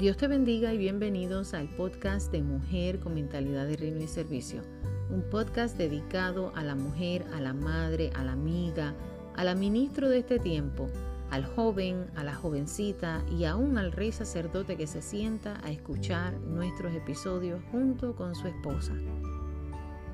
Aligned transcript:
Dios 0.00 0.16
te 0.16 0.28
bendiga 0.28 0.72
y 0.72 0.78
bienvenidos 0.78 1.52
al 1.52 1.68
podcast 1.68 2.32
de 2.32 2.40
Mujer 2.40 3.00
con 3.00 3.12
Mentalidad 3.12 3.66
de 3.66 3.76
Reino 3.76 4.00
y 4.00 4.06
Servicio, 4.06 4.62
un 5.10 5.20
podcast 5.28 5.76
dedicado 5.76 6.52
a 6.56 6.64
la 6.64 6.74
mujer, 6.74 7.26
a 7.34 7.40
la 7.42 7.52
madre, 7.52 8.10
a 8.14 8.24
la 8.24 8.32
amiga, 8.32 8.94
a 9.36 9.44
la 9.44 9.54
ministro 9.54 10.08
de 10.08 10.20
este 10.20 10.38
tiempo, 10.38 10.88
al 11.30 11.44
joven, 11.44 12.06
a 12.16 12.24
la 12.24 12.34
jovencita 12.34 13.22
y 13.30 13.44
aún 13.44 13.76
al 13.76 13.92
rey 13.92 14.10
sacerdote 14.10 14.78
que 14.78 14.86
se 14.86 15.02
sienta 15.02 15.60
a 15.62 15.70
escuchar 15.70 16.32
nuestros 16.40 16.94
episodios 16.94 17.60
junto 17.70 18.16
con 18.16 18.34
su 18.34 18.48
esposa. 18.48 18.94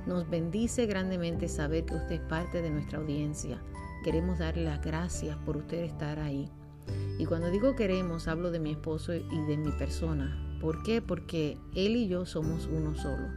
Nos 0.04 0.28
bendice 0.28 0.86
grandemente 0.86 1.46
saber 1.46 1.84
que 1.84 1.94
usted 1.94 2.16
es 2.16 2.22
parte 2.22 2.60
de 2.60 2.70
nuestra 2.70 2.98
audiencia. 2.98 3.62
Queremos 4.02 4.40
darle 4.40 4.64
las 4.64 4.84
gracias 4.84 5.36
por 5.46 5.56
usted 5.56 5.84
estar 5.84 6.18
ahí. 6.18 6.50
Y 7.18 7.26
cuando 7.26 7.50
digo 7.50 7.74
queremos, 7.76 8.28
hablo 8.28 8.50
de 8.50 8.58
mi 8.58 8.72
esposo 8.72 9.14
y 9.14 9.40
de 9.48 9.56
mi 9.56 9.70
persona. 9.72 10.58
¿Por 10.60 10.82
qué? 10.82 11.02
Porque 11.02 11.58
él 11.74 11.96
y 11.96 12.08
yo 12.08 12.26
somos 12.26 12.66
uno 12.66 12.94
solo. 12.94 13.28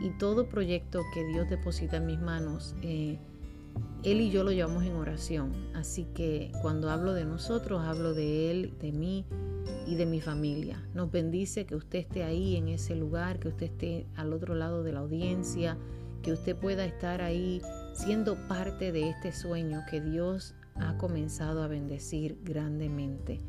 Y 0.00 0.10
todo 0.18 0.48
proyecto 0.48 1.02
que 1.12 1.24
Dios 1.24 1.48
deposita 1.50 1.98
en 1.98 2.06
mis 2.06 2.20
manos, 2.20 2.74
eh, 2.82 3.18
él 4.02 4.20
y 4.20 4.30
yo 4.30 4.44
lo 4.44 4.52
llevamos 4.52 4.84
en 4.84 4.94
oración. 4.94 5.52
Así 5.74 6.06
que 6.14 6.52
cuando 6.62 6.90
hablo 6.90 7.12
de 7.12 7.24
nosotros, 7.24 7.82
hablo 7.82 8.14
de 8.14 8.50
él, 8.50 8.74
de 8.80 8.92
mí 8.92 9.26
y 9.86 9.96
de 9.96 10.06
mi 10.06 10.20
familia. 10.20 10.82
Nos 10.94 11.10
bendice 11.10 11.66
que 11.66 11.76
usted 11.76 12.00
esté 12.00 12.24
ahí 12.24 12.56
en 12.56 12.68
ese 12.68 12.94
lugar, 12.96 13.38
que 13.38 13.48
usted 13.48 13.66
esté 13.66 14.06
al 14.16 14.32
otro 14.32 14.54
lado 14.54 14.82
de 14.82 14.92
la 14.92 15.00
audiencia, 15.00 15.76
que 16.22 16.32
usted 16.32 16.56
pueda 16.56 16.84
estar 16.84 17.22
ahí 17.22 17.60
siendo 17.92 18.36
parte 18.48 18.92
de 18.92 19.10
este 19.10 19.32
sueño 19.32 19.82
que 19.90 20.00
Dios 20.00 20.54
ha 20.76 20.96
comenzado 20.96 21.62
a 21.62 21.68
bendecir 21.68 22.38
grandemente. 22.42 23.40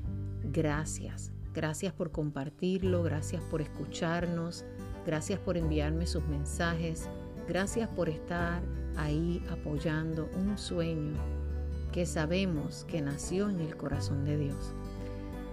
Gracias, 0.43 1.31
gracias 1.53 1.93
por 1.93 2.11
compartirlo, 2.11 3.03
gracias 3.03 3.43
por 3.43 3.61
escucharnos, 3.61 4.65
gracias 5.05 5.39
por 5.39 5.57
enviarme 5.57 6.07
sus 6.07 6.25
mensajes, 6.27 7.09
gracias 7.47 7.89
por 7.89 8.09
estar 8.09 8.61
ahí 8.95 9.43
apoyando 9.49 10.29
un 10.35 10.57
sueño 10.57 11.17
que 11.91 12.05
sabemos 12.05 12.85
que 12.85 13.01
nació 13.01 13.49
en 13.49 13.59
el 13.59 13.75
corazón 13.75 14.23
de 14.23 14.37
Dios. 14.37 14.73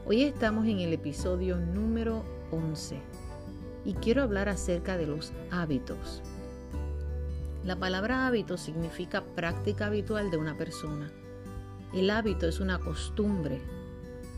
Hoy 0.06 0.22
estamos 0.22 0.66
en 0.66 0.78
el 0.80 0.92
episodio 0.92 1.58
número 1.58 2.24
11 2.50 3.00
y 3.84 3.94
quiero 3.94 4.22
hablar 4.22 4.48
acerca 4.48 4.96
de 4.96 5.06
los 5.06 5.32
hábitos. 5.50 6.22
La 7.64 7.76
palabra 7.76 8.26
hábito 8.26 8.56
significa 8.56 9.24
práctica 9.34 9.86
habitual 9.86 10.30
de 10.30 10.36
una 10.36 10.56
persona. 10.56 11.12
El 11.94 12.10
hábito 12.10 12.46
es 12.46 12.60
una 12.60 12.78
costumbre, 12.78 13.62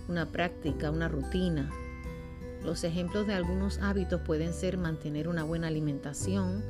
una 0.09 0.27
práctica, 0.27 0.93
una 0.93 1.09
rutina. 1.09 1.69
Los 2.65 2.85
ejemplos 2.85 3.27
de 3.27 3.35
algunos 3.35 3.79
hábitos 3.79 4.21
pueden 4.21 4.53
ser 4.53 4.79
mantener 4.79 5.27
una 5.27 5.43
buena 5.43 5.67
alimentación, 5.67 6.63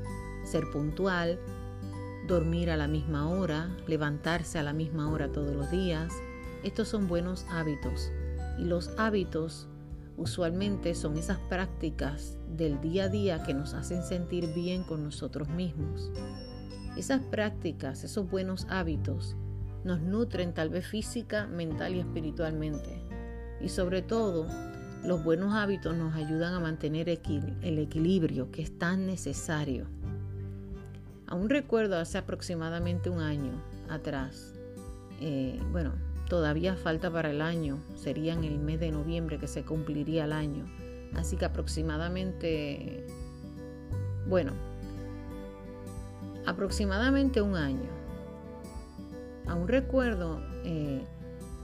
ser 0.42 0.70
puntual, 0.70 1.38
dormir 2.26 2.70
a 2.70 2.78
la 2.78 2.88
misma 2.88 3.28
hora, 3.28 3.68
levantarse 3.86 4.58
a 4.58 4.62
la 4.62 4.72
misma 4.72 5.10
hora 5.10 5.30
todos 5.30 5.54
los 5.54 5.70
días. 5.70 6.14
Estos 6.62 6.88
son 6.88 7.08
buenos 7.08 7.44
hábitos. 7.50 8.10
Y 8.58 8.64
los 8.64 8.90
hábitos 8.96 9.68
usualmente 10.16 10.94
son 10.94 11.18
esas 11.18 11.38
prácticas 11.50 12.38
del 12.56 12.80
día 12.80 13.04
a 13.04 13.08
día 13.08 13.42
que 13.42 13.52
nos 13.52 13.74
hacen 13.74 14.02
sentir 14.02 14.54
bien 14.54 14.82
con 14.84 15.04
nosotros 15.04 15.50
mismos. 15.50 16.10
Esas 16.96 17.20
prácticas, 17.20 18.02
esos 18.02 18.30
buenos 18.30 18.66
hábitos, 18.70 19.36
nos 19.84 20.00
nutren 20.00 20.52
tal 20.52 20.68
vez 20.68 20.86
física, 20.86 21.46
mental 21.46 21.94
y 21.94 22.00
espiritualmente. 22.00 23.02
Y 23.60 23.68
sobre 23.68 24.02
todo, 24.02 24.46
los 25.04 25.24
buenos 25.24 25.54
hábitos 25.54 25.96
nos 25.96 26.14
ayudan 26.14 26.54
a 26.54 26.60
mantener 26.60 27.08
el 27.08 27.78
equilibrio 27.78 28.50
que 28.50 28.62
es 28.62 28.78
tan 28.78 29.06
necesario. 29.06 29.86
Aún 31.26 31.48
recuerdo 31.48 31.96
hace 31.96 32.18
aproximadamente 32.18 33.08
un 33.08 33.20
año 33.20 33.52
atrás, 33.88 34.54
eh, 35.20 35.58
bueno, 35.70 35.92
todavía 36.28 36.76
falta 36.76 37.10
para 37.10 37.30
el 37.30 37.40
año, 37.40 37.78
sería 37.94 38.32
en 38.32 38.44
el 38.44 38.58
mes 38.58 38.80
de 38.80 38.90
noviembre 38.90 39.38
que 39.38 39.46
se 39.46 39.62
cumpliría 39.62 40.24
el 40.24 40.32
año. 40.32 40.64
Así 41.14 41.36
que 41.36 41.44
aproximadamente, 41.44 43.06
bueno, 44.28 44.52
aproximadamente 46.46 47.40
un 47.40 47.56
año 47.56 47.99
Aún 49.50 49.66
recuerdo 49.66 50.40
eh, 50.64 51.04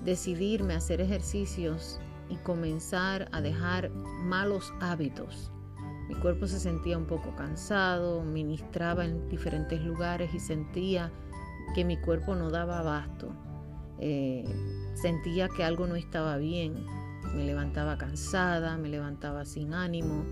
decidirme 0.05 0.75
a 0.75 0.79
hacer 0.79 1.01
ejercicios 1.01 2.01
y 2.29 2.35
comenzar 2.39 3.29
a 3.31 3.41
dejar 3.41 3.91
malos 3.91 4.75
hábitos. 4.81 5.53
Mi 6.09 6.17
cuerpo 6.17 6.49
se 6.49 6.59
sentía 6.59 6.99
un 6.99 7.07
poco 7.07 7.37
cansado, 7.37 8.25
ministraba 8.25 9.05
en 9.05 9.29
diferentes 9.29 9.81
lugares 9.83 10.35
y 10.35 10.41
sentía 10.41 11.13
que 11.77 11.85
mi 11.85 11.97
cuerpo 11.97 12.35
no 12.35 12.51
daba 12.51 12.81
abasto. 12.81 13.29
Eh, 14.01 14.45
sentía 14.95 15.49
que 15.49 15.63
algo 15.63 15.87
no 15.87 15.95
estaba 15.95 16.39
bien. 16.39 16.85
Me 17.37 17.45
levantaba 17.45 17.97
cansada, 17.97 18.77
me 18.77 18.89
levantaba 18.89 19.45
sin 19.45 19.75
ánimo. 19.75 20.25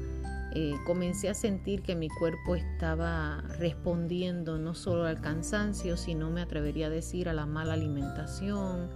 Eh, 0.56 0.76
comencé 0.84 1.28
a 1.28 1.34
sentir 1.34 1.82
que 1.82 1.96
mi 1.96 2.08
cuerpo 2.08 2.54
estaba 2.54 3.42
respondiendo 3.58 4.56
no 4.56 4.74
solo 4.74 5.04
al 5.04 5.20
cansancio, 5.20 5.96
sino 5.96 6.30
me 6.30 6.42
atrevería 6.42 6.86
a 6.86 6.90
decir 6.90 7.28
a 7.28 7.32
la 7.32 7.44
mala 7.44 7.72
alimentación, 7.72 8.88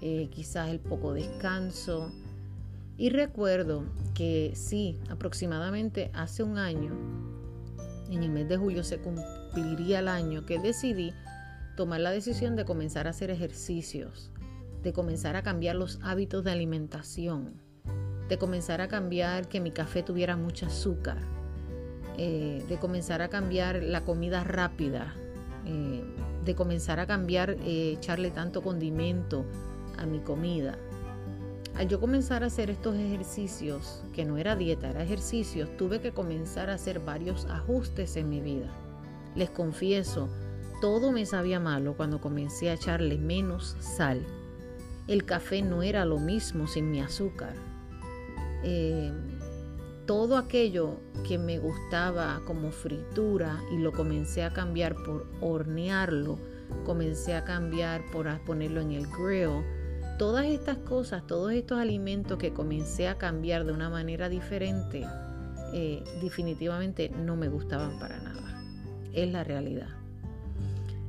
eh, 0.00 0.28
quizás 0.30 0.70
el 0.70 0.80
poco 0.80 1.12
descanso. 1.12 2.10
Y 2.96 3.10
recuerdo 3.10 3.84
que 4.14 4.52
sí, 4.54 4.98
aproximadamente 5.10 6.10
hace 6.14 6.42
un 6.42 6.56
año, 6.56 6.94
en 8.10 8.22
el 8.22 8.30
mes 8.30 8.48
de 8.48 8.56
julio 8.56 8.82
se 8.82 8.96
cumpliría 8.96 9.98
el 9.98 10.08
año 10.08 10.46
que 10.46 10.58
decidí 10.58 11.12
tomar 11.76 12.00
la 12.00 12.10
decisión 12.10 12.56
de 12.56 12.64
comenzar 12.64 13.06
a 13.06 13.10
hacer 13.10 13.30
ejercicios, 13.30 14.30
de 14.82 14.94
comenzar 14.94 15.36
a 15.36 15.42
cambiar 15.42 15.76
los 15.76 15.98
hábitos 16.02 16.42
de 16.42 16.52
alimentación 16.52 17.65
de 18.28 18.38
comenzar 18.38 18.80
a 18.80 18.88
cambiar 18.88 19.48
que 19.48 19.60
mi 19.60 19.70
café 19.70 20.02
tuviera 20.02 20.36
mucho 20.36 20.66
azúcar, 20.66 21.18
eh, 22.18 22.64
de 22.68 22.76
comenzar 22.78 23.22
a 23.22 23.28
cambiar 23.28 23.82
la 23.82 24.02
comida 24.04 24.42
rápida, 24.42 25.14
eh, 25.64 26.02
de 26.44 26.54
comenzar 26.54 27.00
a 27.00 27.06
cambiar 27.06 27.50
eh, 27.50 27.92
echarle 27.92 28.30
tanto 28.30 28.62
condimento 28.62 29.44
a 29.98 30.06
mi 30.06 30.20
comida. 30.20 30.78
Al 31.76 31.88
yo 31.88 32.00
comenzar 32.00 32.42
a 32.42 32.46
hacer 32.46 32.70
estos 32.70 32.96
ejercicios, 32.96 34.02
que 34.14 34.24
no 34.24 34.38
era 34.38 34.56
dieta, 34.56 34.88
era 34.88 35.02
ejercicios, 35.02 35.76
tuve 35.76 36.00
que 36.00 36.12
comenzar 36.12 36.70
a 36.70 36.74
hacer 36.74 37.00
varios 37.00 37.44
ajustes 37.46 38.16
en 38.16 38.30
mi 38.30 38.40
vida. 38.40 38.68
Les 39.34 39.50
confieso, 39.50 40.30
todo 40.80 41.12
me 41.12 41.26
sabía 41.26 41.60
malo 41.60 41.94
cuando 41.94 42.20
comencé 42.20 42.70
a 42.70 42.74
echarle 42.74 43.18
menos 43.18 43.76
sal. 43.80 44.24
El 45.06 45.26
café 45.26 45.60
no 45.60 45.82
era 45.82 46.06
lo 46.06 46.18
mismo 46.18 46.66
sin 46.66 46.90
mi 46.90 47.00
azúcar. 47.00 47.54
Eh, 48.62 49.12
todo 50.06 50.36
aquello 50.36 51.00
que 51.26 51.36
me 51.36 51.58
gustaba 51.58 52.40
como 52.46 52.70
fritura 52.70 53.60
y 53.72 53.78
lo 53.78 53.92
comencé 53.92 54.44
a 54.44 54.52
cambiar 54.52 54.94
por 54.94 55.26
hornearlo, 55.40 56.38
comencé 56.84 57.34
a 57.34 57.44
cambiar 57.44 58.02
por 58.12 58.28
ponerlo 58.44 58.80
en 58.80 58.92
el 58.92 59.06
grill. 59.08 59.64
Todas 60.18 60.46
estas 60.46 60.78
cosas, 60.78 61.26
todos 61.26 61.52
estos 61.52 61.78
alimentos 61.78 62.38
que 62.38 62.52
comencé 62.52 63.08
a 63.08 63.18
cambiar 63.18 63.64
de 63.64 63.72
una 63.72 63.90
manera 63.90 64.28
diferente, 64.28 65.04
eh, 65.72 66.02
definitivamente 66.22 67.10
no 67.10 67.36
me 67.36 67.48
gustaban 67.48 67.98
para 67.98 68.18
nada. 68.18 68.62
Es 69.12 69.30
la 69.30 69.44
realidad. 69.44 69.88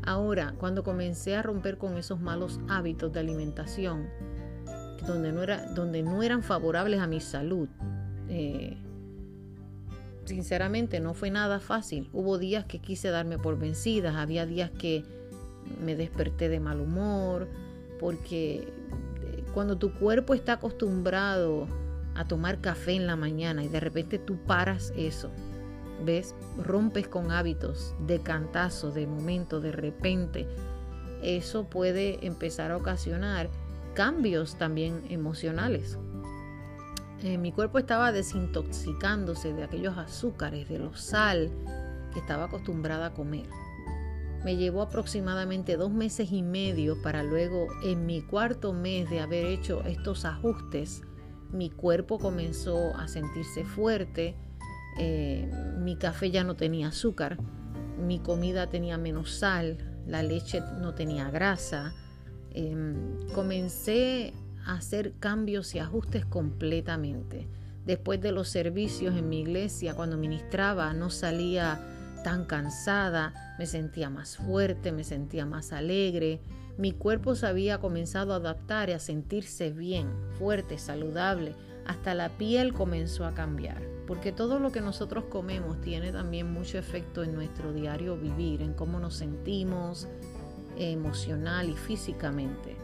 Ahora, 0.08 0.56
cuando 0.58 0.84
comencé 0.84 1.36
a 1.36 1.42
romper 1.42 1.78
con 1.78 1.98
esos 1.98 2.20
malos 2.22 2.60
hábitos 2.70 3.12
de 3.12 3.20
alimentación, 3.20 4.08
donde 5.06 5.32
no, 5.32 5.44
era, 5.44 5.66
donde 5.74 6.02
no 6.04 6.24
eran 6.24 6.44
favorables 6.44 7.00
a 7.00 7.08
mi 7.08 7.20
salud. 7.20 7.68
Eh, 8.30 8.78
sinceramente 10.26 11.00
no 11.00 11.14
fue 11.14 11.32
nada 11.32 11.60
fácil. 11.60 12.10
Hubo 12.14 12.38
días 12.38 12.66
que 12.66 12.80
quise 12.80 13.10
darme 13.10 13.38
por 13.38 13.58
vencidas, 13.58 14.16
había 14.16 14.46
días 14.46 14.72
que 14.72 15.04
me 15.84 15.96
desperté 15.96 16.50
de 16.50 16.60
mal 16.60 16.80
humor, 16.80 17.48
porque 18.00 18.56
eh, 18.60 19.44
cuando 19.54 19.78
tu 19.78 19.94
cuerpo 19.94 20.34
está 20.34 20.54
acostumbrado 20.54 21.68
a 22.16 22.26
tomar 22.26 22.60
café 22.62 22.94
en 22.94 23.08
la 23.08 23.16
mañana 23.16 23.64
y 23.64 23.68
de 23.68 23.80
repente 23.80 24.18
tú 24.18 24.38
paras 24.38 24.92
eso, 24.98 25.30
¿ves? 26.06 26.36
Rompes 26.58 27.08
con 27.08 27.32
hábitos 27.32 27.96
de 28.06 28.20
cantazo, 28.20 28.92
de 28.92 29.08
momento, 29.08 29.60
de 29.60 29.72
repente, 29.72 30.48
eso 31.22 31.66
puede 31.66 32.26
empezar 32.26 32.72
a 32.72 32.78
ocasionar 32.78 33.50
cambios 33.98 34.60
también 34.60 35.02
emocionales. 35.10 35.98
Eh, 37.24 37.40
mi 37.40 37.52
cuerpo 37.52 37.80
estaba 37.80 38.12
desintoxicándose 38.12 39.54
de 39.54 39.64
aquellos 39.64 39.98
azúcares, 39.98 40.70
de 40.70 40.78
los 40.78 41.02
sal 41.02 41.50
que 42.14 42.20
estaba 42.20 42.44
acostumbrada 42.44 43.08
a 43.08 43.14
comer. 43.16 43.48
Me 44.46 44.56
llevó 44.56 44.84
aproximadamente 44.84 45.78
dos 45.78 45.92
meses 45.92 46.32
y 46.32 46.44
medio 46.44 47.02
para 47.02 47.24
luego, 47.24 47.70
en 47.84 48.06
mi 48.06 48.22
cuarto 48.22 48.72
mes 48.72 49.10
de 49.10 49.20
haber 49.20 49.48
hecho 49.48 49.82
estos 49.84 50.26
ajustes, 50.26 51.02
mi 51.52 51.72
cuerpo 51.72 52.20
comenzó 52.20 52.96
a 52.96 53.08
sentirse 53.08 53.66
fuerte, 53.66 54.36
eh, 55.00 55.52
mi 55.80 55.98
café 55.98 56.30
ya 56.30 56.44
no 56.44 56.56
tenía 56.56 56.90
azúcar, 56.90 57.40
mi 57.98 58.20
comida 58.20 58.70
tenía 58.70 59.00
menos 59.00 59.32
sal, 59.40 60.04
la 60.06 60.22
leche 60.22 60.62
no 60.82 60.94
tenía 60.94 61.32
grasa. 61.32 61.96
Em, 62.60 63.20
comencé 63.36 64.34
a 64.66 64.78
hacer 64.78 65.14
cambios 65.20 65.76
y 65.76 65.80
ajustes 65.80 66.26
completamente. 66.26 67.48
Después 67.86 68.20
de 68.20 68.32
los 68.32 68.50
servicios 68.50 69.16
en 69.16 69.30
mi 69.30 69.42
iglesia, 69.42 69.94
cuando 69.94 70.18
ministraba, 70.18 70.92
no 70.94 71.12
salía 71.12 71.80
tan 72.24 72.46
cansada, 72.46 73.56
me 73.60 73.68
sentía 73.68 74.10
más 74.10 74.38
fuerte, 74.38 74.92
me 74.92 75.04
sentía 75.04 75.46
más 75.46 75.72
alegre. 75.72 76.42
Mi 76.80 76.94
cuerpo 76.94 77.36
se 77.36 77.46
había 77.46 77.78
comenzado 77.78 78.34
a 78.34 78.38
adaptar 78.38 78.90
y 78.90 78.94
a 78.94 79.00
sentirse 79.00 79.72
bien, 79.72 80.10
fuerte, 80.40 80.80
saludable. 80.80 81.54
Hasta 81.86 82.16
la 82.16 82.30
piel 82.40 82.74
comenzó 82.74 83.26
a 83.28 83.36
cambiar, 83.36 83.84
porque 84.08 84.32
todo 84.32 84.58
lo 84.58 84.72
que 84.72 84.82
nosotros 84.82 85.26
comemos 85.26 85.80
tiene 85.82 86.12
también 86.12 86.52
mucho 86.52 86.80
efecto 86.80 87.24
en 87.24 87.36
nuestro 87.36 87.72
diario 87.72 88.18
vivir, 88.18 88.64
en 88.64 88.74
cómo 88.74 89.00
nos 89.00 89.14
sentimos 89.14 90.08
emocional 90.78 91.70
y 91.70 91.76
físicamente. 91.76 92.76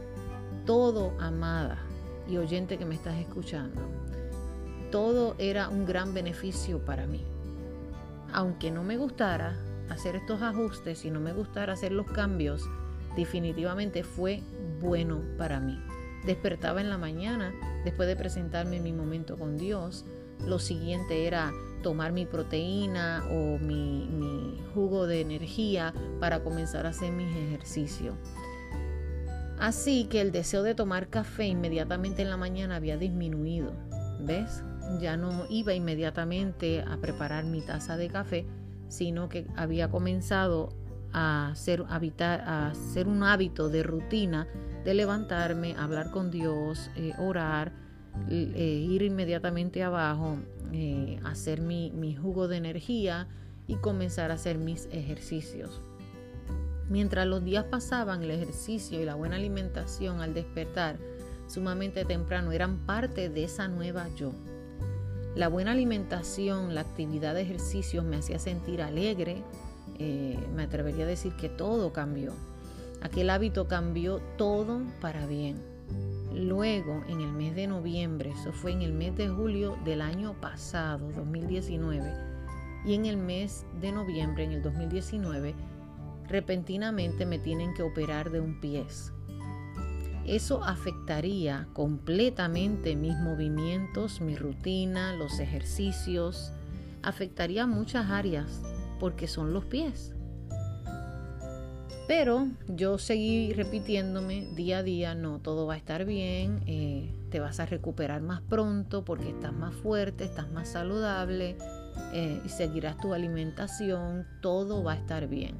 Todo, 0.65 1.13
amada 1.19 1.79
y 2.27 2.37
oyente 2.37 2.77
que 2.77 2.85
me 2.85 2.95
estás 2.95 3.17
escuchando, 3.17 3.81
todo 4.91 5.35
era 5.37 5.69
un 5.69 5.85
gran 5.85 6.13
beneficio 6.13 6.79
para 6.85 7.07
mí. 7.07 7.25
Aunque 8.31 8.71
no 8.71 8.83
me 8.83 8.97
gustara 8.97 9.55
hacer 9.89 10.15
estos 10.15 10.41
ajustes 10.41 11.05
y 11.05 11.11
no 11.11 11.19
me 11.19 11.33
gustara 11.33 11.73
hacer 11.73 11.91
los 11.91 12.07
cambios, 12.07 12.63
definitivamente 13.15 14.03
fue 14.03 14.41
bueno 14.79 15.21
para 15.37 15.59
mí. 15.59 15.79
Despertaba 16.25 16.79
en 16.79 16.89
la 16.89 16.97
mañana 16.97 17.53
después 17.83 18.07
de 18.07 18.15
presentarme 18.15 18.77
en 18.77 18.83
mi 18.83 18.93
momento 18.93 19.37
con 19.37 19.57
Dios. 19.57 20.05
Lo 20.45 20.59
siguiente 20.59 21.27
era 21.27 21.51
tomar 21.83 22.11
mi 22.11 22.25
proteína 22.25 23.23
o 23.29 23.59
mi, 23.59 24.59
jugo 24.73 25.05
de 25.05 25.21
energía 25.21 25.93
para 26.19 26.43
comenzar 26.43 26.87
a 26.87 26.89
hacer 26.89 27.11
mis 27.11 27.29
ejercicios. 27.35 28.15
Así 29.59 30.05
que 30.05 30.19
el 30.21 30.31
deseo 30.31 30.63
de 30.63 30.73
tomar 30.73 31.09
café 31.09 31.45
inmediatamente 31.45 32.23
en 32.23 32.31
la 32.31 32.37
mañana 32.37 32.77
había 32.77 32.97
disminuido. 32.97 33.71
¿Ves? 34.19 34.63
ya 34.99 35.17
no 35.17 35.45
iba 35.49 35.73
inmediatamente 35.73 36.81
a 36.81 36.97
preparar 36.97 37.45
mi 37.45 37.61
taza 37.61 37.97
de 37.97 38.09
café, 38.09 38.45
sino 38.87 39.29
que 39.29 39.47
había 39.55 39.89
comenzado 39.89 40.69
a 41.13 41.49
hacer, 41.49 41.85
a 41.87 42.67
hacer 42.67 43.07
un 43.07 43.23
hábito 43.23 43.69
de 43.69 43.83
rutina 43.83 44.47
de 44.83 44.93
levantarme, 44.93 45.75
hablar 45.77 46.11
con 46.11 46.31
Dios, 46.31 46.89
eh, 46.95 47.13
orar, 47.17 47.71
eh, 48.29 48.85
ir 48.89 49.01
inmediatamente 49.03 49.83
abajo, 49.83 50.37
eh, 50.73 51.19
hacer 51.23 51.61
mi, 51.61 51.91
mi 51.91 52.15
jugo 52.15 52.47
de 52.47 52.57
energía 52.57 53.27
y 53.67 53.75
comenzar 53.75 54.31
a 54.31 54.33
hacer 54.33 54.57
mis 54.57 54.87
ejercicios. 54.91 55.81
Mientras 56.89 57.25
los 57.27 57.43
días 57.43 57.65
pasaban, 57.65 58.23
el 58.23 58.31
ejercicio 58.31 58.99
y 58.99 59.05
la 59.05 59.15
buena 59.15 59.35
alimentación 59.37 60.19
al 60.19 60.33
despertar 60.33 60.97
sumamente 61.47 62.05
temprano 62.05 62.51
eran 62.51 62.79
parte 62.85 63.29
de 63.29 63.43
esa 63.43 63.67
nueva 63.67 64.07
yo. 64.15 64.33
La 65.35 65.47
buena 65.47 65.71
alimentación, 65.71 66.75
la 66.75 66.81
actividad 66.81 67.33
de 67.33 67.41
ejercicios 67.41 68.03
me 68.03 68.17
hacía 68.17 68.37
sentir 68.37 68.81
alegre. 68.81 69.43
Eh, 69.97 70.37
me 70.55 70.63
atrevería 70.63 71.05
a 71.05 71.07
decir 71.07 71.33
que 71.35 71.49
todo 71.49 71.93
cambió. 71.93 72.33
Aquel 73.01 73.29
hábito 73.29 73.67
cambió 73.67 74.19
todo 74.37 74.81
para 75.01 75.25
bien. 75.25 75.72
Luego, 76.33 77.03
en 77.07 77.21
el 77.21 77.31
mes 77.31 77.55
de 77.55 77.67
noviembre, 77.67 78.31
eso 78.31 78.51
fue 78.51 78.71
en 78.71 78.81
el 78.81 78.93
mes 78.93 79.15
de 79.15 79.29
julio 79.29 79.77
del 79.85 80.01
año 80.01 80.33
pasado, 80.41 81.11
2019, 81.11 82.11
y 82.85 82.95
en 82.95 83.05
el 83.05 83.17
mes 83.17 83.65
de 83.79 83.91
noviembre, 83.91 84.43
en 84.43 84.53
el 84.53 84.61
2019, 84.61 85.53
repentinamente 86.27 87.25
me 87.25 87.39
tienen 87.39 87.73
que 87.73 87.83
operar 87.83 88.31
de 88.31 88.39
un 88.39 88.59
pie 88.59 88.83
eso 90.25 90.63
afectaría 90.63 91.67
completamente 91.73 92.95
mis 92.95 93.17
movimientos, 93.17 94.21
mi 94.21 94.37
rutina, 94.37 95.13
los 95.13 95.39
ejercicios, 95.39 96.53
afectaría 97.01 97.67
muchas 97.67 98.09
áreas 98.09 98.61
porque 99.01 99.27
son 99.27 99.51
los 99.51 99.65
pies. 99.65 100.13
Pero 102.15 102.47
yo 102.67 102.99
seguí 102.99 103.53
repitiéndome 103.53 104.45
día 104.53 104.77
a 104.77 104.83
día, 104.83 105.15
no, 105.15 105.39
todo 105.39 105.65
va 105.65 105.73
a 105.73 105.77
estar 105.77 106.05
bien, 106.05 106.61
eh, 106.67 107.11
te 107.31 107.39
vas 107.39 107.59
a 107.59 107.65
recuperar 107.65 108.21
más 108.21 108.39
pronto 108.39 109.03
porque 109.03 109.29
estás 109.29 109.51
más 109.51 109.73
fuerte, 109.73 110.23
estás 110.23 110.51
más 110.51 110.67
saludable 110.69 111.57
eh, 112.13 112.39
y 112.45 112.49
seguirás 112.49 112.99
tu 112.99 113.15
alimentación, 113.15 114.27
todo 114.43 114.83
va 114.83 114.91
a 114.93 114.97
estar 114.97 115.27
bien. 115.27 115.55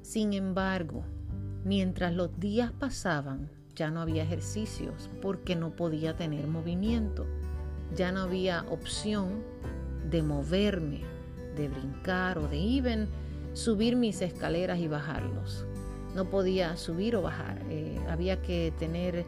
Sin 0.00 0.32
embargo, 0.32 1.04
mientras 1.62 2.14
los 2.14 2.40
días 2.40 2.72
pasaban, 2.72 3.50
ya 3.76 3.90
no 3.90 4.00
había 4.00 4.22
ejercicios 4.22 5.10
porque 5.20 5.56
no 5.56 5.76
podía 5.76 6.16
tener 6.16 6.46
movimiento. 6.46 7.26
Ya 7.94 8.12
no 8.12 8.22
había 8.22 8.64
opción 8.70 9.42
de 10.10 10.22
moverme, 10.22 11.02
de 11.54 11.68
brincar 11.68 12.38
o 12.38 12.48
de 12.48 12.56
even 12.56 13.08
subir 13.52 13.94
mis 13.94 14.22
escaleras 14.22 14.78
y 14.78 14.88
bajarlos. 14.88 15.66
No 16.14 16.26
podía 16.26 16.76
subir 16.76 17.16
o 17.16 17.22
bajar. 17.22 17.62
Eh, 17.68 17.98
había 18.08 18.42
que 18.42 18.72
tener 18.78 19.24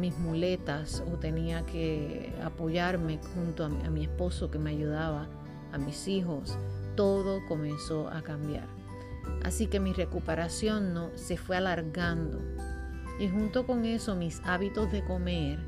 mis 0.00 0.16
muletas 0.18 1.02
o 1.12 1.18
tenía 1.18 1.64
que 1.66 2.32
apoyarme 2.42 3.18
junto 3.34 3.64
a 3.64 3.68
mi, 3.68 4.04
esposo 4.04 4.50
que 4.50 4.58
me 4.58 4.70
ayudaba, 4.70 5.28
a 5.72 5.78
mis 5.78 6.08
hijos. 6.08 6.56
Todo 6.96 7.40
comenzó 7.46 8.08
a 8.08 8.22
cambiar. 8.22 8.66
Así 9.44 9.66
que 9.66 9.80
mi 9.80 9.92
recuperación 9.92 10.94
no 10.94 11.10
se 11.14 11.36
fue 11.36 11.56
alargando 11.56 12.40
y 13.18 13.28
junto 13.28 13.66
con 13.66 13.84
eso 13.84 14.16
mis 14.16 14.40
hábitos 14.44 14.90
de 14.90 15.04
comer, 15.04 15.58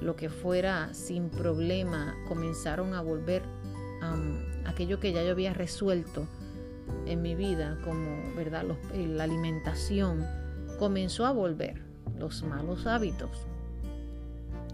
lo 0.00 0.16
que 0.16 0.30
fuera 0.30 0.92
sin 0.94 1.28
problema, 1.28 2.16
comenzaron 2.26 2.94
a 2.94 3.00
volver 3.00 3.42
aquello 4.64 5.00
que 5.00 5.12
ya 5.12 5.22
yo 5.22 5.32
había 5.32 5.52
resuelto 5.52 6.26
en 7.06 7.22
mi 7.22 7.34
vida, 7.34 7.78
como 7.84 8.34
verdad 8.36 8.64
eh, 8.92 9.06
la 9.06 9.24
alimentación, 9.24 10.24
comenzó 10.78 11.26
a 11.26 11.32
volver 11.32 11.82
los 12.18 12.42
malos 12.42 12.86
hábitos. 12.86 13.46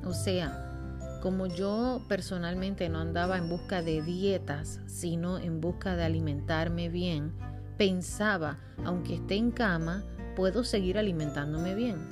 O 0.05 0.13
sea, 0.13 1.19
como 1.23 1.47
yo 1.47 2.03
personalmente 2.09 2.89
no 2.89 2.99
andaba 2.99 3.39
en 3.39 3.49
busca 3.49 3.83
de 3.83 4.03
dietas, 4.03 4.81
sino 4.87 5.39
en 5.39 5.61
busca 5.61 5.97
de 5.97 6.05
alimentarme 6.05 6.89
bien, 6.89 7.33
pensaba, 7.79 8.59
aunque 8.85 9.15
esté 9.15 9.37
en 9.37 9.51
cama, 9.51 10.05
puedo 10.37 10.65
seguir 10.65 10.99
alimentándome 10.99 11.75
bien. 11.75 12.07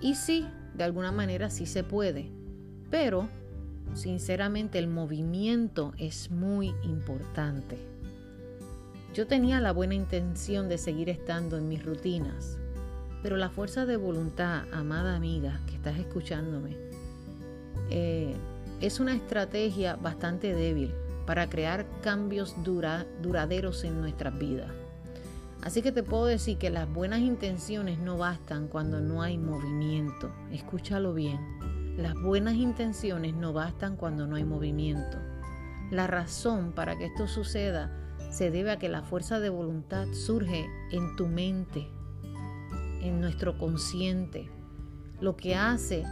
Y 0.00 0.14
sí, 0.14 0.46
de 0.74 0.84
alguna 0.84 1.12
manera 1.12 1.50
sí 1.50 1.66
se 1.66 1.84
puede, 1.84 2.30
pero 2.90 3.28
sinceramente 3.92 4.78
el 4.78 4.88
movimiento 4.88 5.92
es 5.98 6.30
muy 6.30 6.72
importante. 6.82 7.76
Yo 9.12 9.26
tenía 9.26 9.60
la 9.60 9.72
buena 9.72 9.94
intención 9.94 10.68
de 10.68 10.78
seguir 10.78 11.08
estando 11.08 11.56
en 11.56 11.68
mis 11.68 11.84
rutinas, 11.84 12.58
pero 13.24 13.36
la 13.36 13.50
fuerza 13.50 13.84
de 13.84 13.96
voluntad, 13.96 14.62
amada 14.72 15.16
amiga 15.16 15.60
que 15.66 15.74
estás 15.74 15.98
escuchándome, 15.98 16.76
eh, 17.90 18.36
es 18.80 19.00
una 19.00 19.16
estrategia 19.16 19.96
bastante 19.96 20.54
débil 20.54 20.94
para 21.26 21.50
crear 21.50 21.86
cambios 22.02 22.54
duraderos 22.62 23.82
en 23.82 24.00
nuestras 24.00 24.38
vidas. 24.38 24.70
Así 25.60 25.82
que 25.82 25.90
te 25.90 26.04
puedo 26.04 26.26
decir 26.26 26.56
que 26.56 26.70
las 26.70 26.90
buenas 26.90 27.18
intenciones 27.18 27.98
no 27.98 28.16
bastan 28.16 28.68
cuando 28.68 29.00
no 29.00 29.22
hay 29.22 29.38
movimiento. 29.38 30.30
Escúchalo 30.52 31.14
bien. 31.14 31.38
Las 31.98 32.14
buenas 32.14 32.54
intenciones 32.54 33.34
no 33.34 33.52
bastan 33.52 33.96
cuando 33.96 34.26
no 34.26 34.36
hay 34.36 34.44
movimiento. 34.44 35.18
La 35.90 36.06
razón 36.06 36.72
para 36.72 36.96
que 36.96 37.06
esto 37.06 37.26
suceda 37.26 37.99
se 38.30 38.50
debe 38.50 38.70
a 38.70 38.78
que 38.78 38.88
la 38.88 39.02
fuerza 39.02 39.40
de 39.40 39.50
voluntad 39.50 40.06
surge 40.12 40.66
en 40.92 41.16
tu 41.16 41.26
mente, 41.26 41.88
en 43.02 43.20
nuestro 43.20 43.58
consciente, 43.58 44.48
lo 45.20 45.36
que 45.36 45.54
hace 45.56 46.04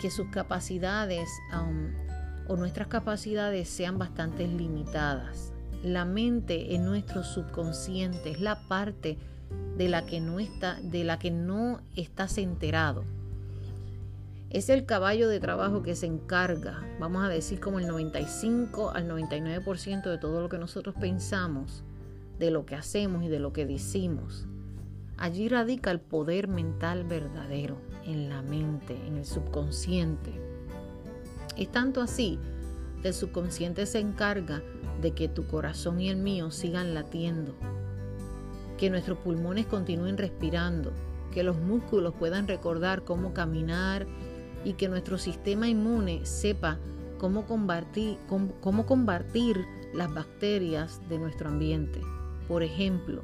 que 0.00 0.10
sus 0.10 0.28
capacidades 0.28 1.28
um, 1.52 1.92
o 2.46 2.56
nuestras 2.56 2.88
capacidades 2.88 3.68
sean 3.68 3.98
bastante 3.98 4.46
limitadas. 4.46 5.52
La 5.82 6.04
mente 6.04 6.74
en 6.74 6.84
nuestro 6.84 7.22
subconsciente 7.22 8.30
es 8.30 8.40
la 8.40 8.66
parte 8.68 9.18
de 9.76 9.88
la 9.88 10.06
que 10.06 10.20
no 10.20 10.40
está, 10.40 10.80
de 10.80 11.04
la 11.04 11.18
que 11.18 11.30
no 11.30 11.80
estás 11.94 12.38
enterado. 12.38 13.04
Es 14.50 14.70
el 14.70 14.86
caballo 14.86 15.28
de 15.28 15.40
trabajo 15.40 15.82
que 15.82 15.94
se 15.94 16.06
encarga, 16.06 16.82
vamos 16.98 17.22
a 17.22 17.28
decir 17.28 17.60
como 17.60 17.80
el 17.80 17.86
95 17.86 18.92
al 18.92 19.06
99% 19.06 20.08
de 20.08 20.16
todo 20.16 20.40
lo 20.40 20.48
que 20.48 20.56
nosotros 20.56 20.94
pensamos, 20.98 21.84
de 22.38 22.50
lo 22.50 22.64
que 22.64 22.74
hacemos 22.74 23.22
y 23.24 23.28
de 23.28 23.40
lo 23.40 23.52
que 23.52 23.66
decimos. 23.66 24.46
Allí 25.18 25.50
radica 25.50 25.90
el 25.90 26.00
poder 26.00 26.48
mental 26.48 27.04
verdadero, 27.04 27.76
en 28.06 28.30
la 28.30 28.40
mente, 28.40 28.96
en 29.06 29.18
el 29.18 29.26
subconsciente. 29.26 30.32
Es 31.58 31.70
tanto 31.70 32.00
así 32.00 32.38
que 33.02 33.08
el 33.08 33.14
subconsciente 33.14 33.84
se 33.84 33.98
encarga 33.98 34.62
de 35.02 35.10
que 35.10 35.28
tu 35.28 35.46
corazón 35.46 36.00
y 36.00 36.08
el 36.08 36.16
mío 36.16 36.50
sigan 36.50 36.94
latiendo, 36.94 37.54
que 38.78 38.88
nuestros 38.88 39.18
pulmones 39.18 39.66
continúen 39.66 40.16
respirando, 40.16 40.92
que 41.34 41.42
los 41.42 41.58
músculos 41.58 42.14
puedan 42.14 42.48
recordar 42.48 43.04
cómo 43.04 43.34
caminar 43.34 44.06
y 44.68 44.74
que 44.74 44.86
nuestro 44.86 45.16
sistema 45.16 45.66
inmune 45.66 46.26
sepa 46.26 46.78
cómo 47.16 47.46
combatir, 47.46 48.18
cómo, 48.28 48.84
combatir 48.84 49.64
las 49.94 50.12
bacterias 50.12 51.00
de 51.08 51.18
nuestro 51.18 51.48
ambiente. 51.48 52.02
Por 52.46 52.62
ejemplo, 52.62 53.22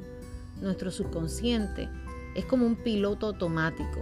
nuestro 0.59 0.89
subconsciente 0.89 1.87
es 2.33 2.45
como 2.45 2.65
un 2.65 2.77
piloto 2.77 3.27
automático 3.27 4.01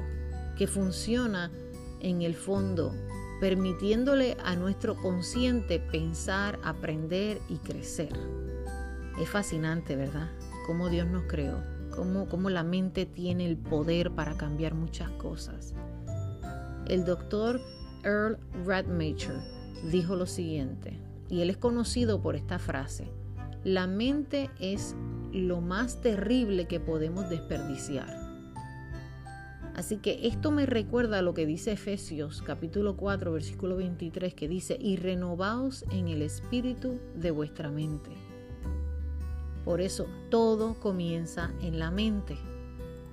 que 0.58 0.68
funciona 0.68 1.52
en 2.00 2.22
el 2.22 2.34
fondo, 2.34 2.96
permitiéndole 3.42 4.38
a 4.46 4.56
nuestro 4.56 4.96
consciente 4.96 5.82
pensar, 5.82 6.60
aprender 6.64 7.42
y 7.50 7.58
crecer. 7.58 8.14
Es 9.20 9.28
fascinante, 9.28 9.98
¿verdad? 9.98 10.32
Cómo 10.66 10.88
Dios 10.88 11.08
nos 11.08 11.24
creó, 11.24 11.62
cómo, 11.94 12.30
cómo 12.30 12.50
la 12.50 12.64
mente 12.64 13.06
tiene 13.06 13.46
el 13.46 13.58
poder 13.58 14.12
para 14.12 14.38
cambiar 14.38 14.76
muchas 14.76 15.10
cosas. 15.12 15.74
El 16.88 17.06
doctor 17.06 17.62
Earl 18.04 18.38
Radmacher 18.66 19.38
dijo 19.90 20.16
lo 20.16 20.26
siguiente, 20.26 21.00
y 21.30 21.42
él 21.42 21.50
es 21.50 21.58
conocido 21.58 22.22
por 22.22 22.36
esta 22.36 22.60
frase, 22.60 23.10
la 23.64 23.88
mente 23.88 24.50
es 24.60 24.94
lo 25.32 25.62
más 25.62 26.02
terrible 26.02 26.68
que 26.68 26.82
podemos 26.82 27.30
desperdiciar. 27.30 28.22
Así 29.76 29.98
que 29.98 30.28
esto 30.28 30.52
me 30.52 30.66
recuerda 30.66 31.20
a 31.20 31.22
lo 31.22 31.34
que 31.34 31.46
dice 31.46 31.72
Efesios 31.72 32.42
capítulo 32.42 32.98
4 32.98 33.32
versículo 33.32 33.78
23 33.78 34.34
que 34.34 34.50
dice, 34.50 34.78
y 34.80 34.98
renovaos 34.98 35.86
en 35.92 36.10
el 36.10 36.22
espíritu 36.22 37.00
de 37.16 37.32
vuestra 37.32 37.72
mente. 37.72 38.12
Por 39.64 39.80
eso 39.80 40.06
todo 40.30 40.74
comienza 40.76 41.52
en 41.62 41.80
la 41.80 41.90
mente. 41.90 42.38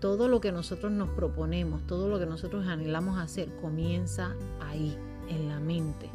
Todo 0.01 0.29
lo 0.29 0.41
que 0.41 0.53
nosotros 0.53 0.91
nos 0.93 1.11
proponemos, 1.11 1.87
todo 1.87 2.09
lo 2.09 2.19
que 2.19 2.27
nosotros 2.27 2.67
anhelamos 2.67 3.19
hacer, 3.19 3.55
comienza 3.61 4.35
ahí, 4.61 4.97
en 5.29 5.49
la 5.49 5.61
mente. 5.61 6.11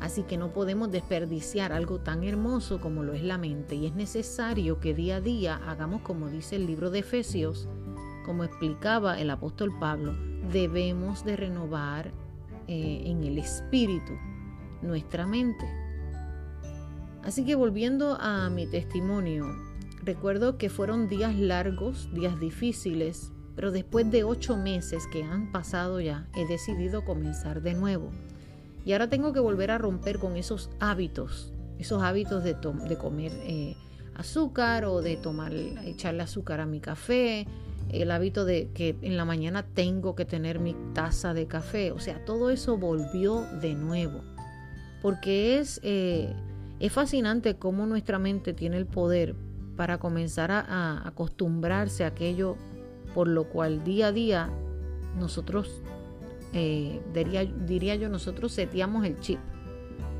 Así 0.00 0.22
que 0.22 0.36
no 0.36 0.52
podemos 0.52 0.90
desperdiciar 0.90 1.72
algo 1.72 1.98
tan 1.98 2.22
hermoso 2.22 2.80
como 2.80 3.02
lo 3.02 3.14
es 3.14 3.22
la 3.22 3.38
mente 3.38 3.74
y 3.74 3.86
es 3.86 3.94
necesario 3.94 4.78
que 4.78 4.94
día 4.94 5.16
a 5.16 5.20
día 5.20 5.60
hagamos 5.66 6.02
como 6.02 6.28
dice 6.28 6.56
el 6.56 6.66
libro 6.66 6.90
de 6.90 6.98
Efesios, 6.98 7.66
como 8.26 8.44
explicaba 8.44 9.18
el 9.18 9.30
apóstol 9.30 9.72
Pablo, 9.80 10.14
debemos 10.52 11.24
de 11.24 11.36
renovar 11.36 12.12
eh, 12.68 13.02
en 13.06 13.24
el 13.24 13.38
espíritu 13.38 14.12
nuestra 14.82 15.26
mente. 15.26 15.64
Así 17.22 17.44
que 17.44 17.54
volviendo 17.54 18.16
a 18.20 18.50
mi 18.50 18.66
testimonio, 18.66 19.46
recuerdo 20.06 20.56
que 20.56 20.70
fueron 20.70 21.08
días 21.08 21.36
largos, 21.36 22.08
días 22.14 22.38
difíciles, 22.40 23.32
pero 23.56 23.72
después 23.72 24.10
de 24.10 24.24
ocho 24.24 24.56
meses 24.56 25.06
que 25.12 25.24
han 25.24 25.50
pasado 25.50 26.00
ya, 26.00 26.28
he 26.34 26.46
decidido 26.46 27.04
comenzar 27.04 27.60
de 27.60 27.74
nuevo. 27.74 28.10
Y 28.84 28.92
ahora 28.92 29.10
tengo 29.10 29.32
que 29.32 29.40
volver 29.40 29.70
a 29.70 29.78
romper 29.78 30.18
con 30.18 30.36
esos 30.36 30.70
hábitos, 30.78 31.52
esos 31.78 32.02
hábitos 32.02 32.44
de, 32.44 32.54
de 32.54 32.96
comer 32.96 33.32
eh, 33.42 33.76
azúcar 34.14 34.84
o 34.84 35.02
de 35.02 35.16
tomar, 35.16 35.52
echarle 35.52 36.22
azúcar 36.22 36.60
a 36.60 36.66
mi 36.66 36.80
café, 36.80 37.46
el 37.90 38.10
hábito 38.10 38.44
de 38.44 38.70
que 38.72 38.96
en 39.02 39.16
la 39.16 39.24
mañana 39.24 39.64
tengo 39.64 40.14
que 40.14 40.24
tener 40.24 40.60
mi 40.60 40.76
taza 40.94 41.34
de 41.34 41.46
café. 41.46 41.90
O 41.90 41.98
sea, 41.98 42.24
todo 42.24 42.50
eso 42.50 42.78
volvió 42.78 43.42
de 43.60 43.74
nuevo. 43.74 44.22
Porque 45.02 45.58
es, 45.58 45.80
eh, 45.82 46.32
es 46.78 46.92
fascinante 46.92 47.56
cómo 47.56 47.86
nuestra 47.86 48.18
mente 48.18 48.54
tiene 48.54 48.76
el 48.76 48.86
poder 48.86 49.34
para 49.76 49.98
comenzar 49.98 50.50
a, 50.50 51.06
acostumbrarse 51.06 52.04
a 52.04 52.08
aquello 52.08 52.56
por 53.14 53.28
lo 53.28 53.44
cual 53.44 53.84
día 53.84 54.08
a 54.08 54.12
día 54.12 54.50
nosotros, 55.18 55.82
eh, 56.52 57.00
diría, 57.14 57.44
diría 57.44 57.94
yo, 57.94 58.08
nosotros 58.08 58.52
seteamos 58.52 59.04
el 59.04 59.18
chip 59.20 59.40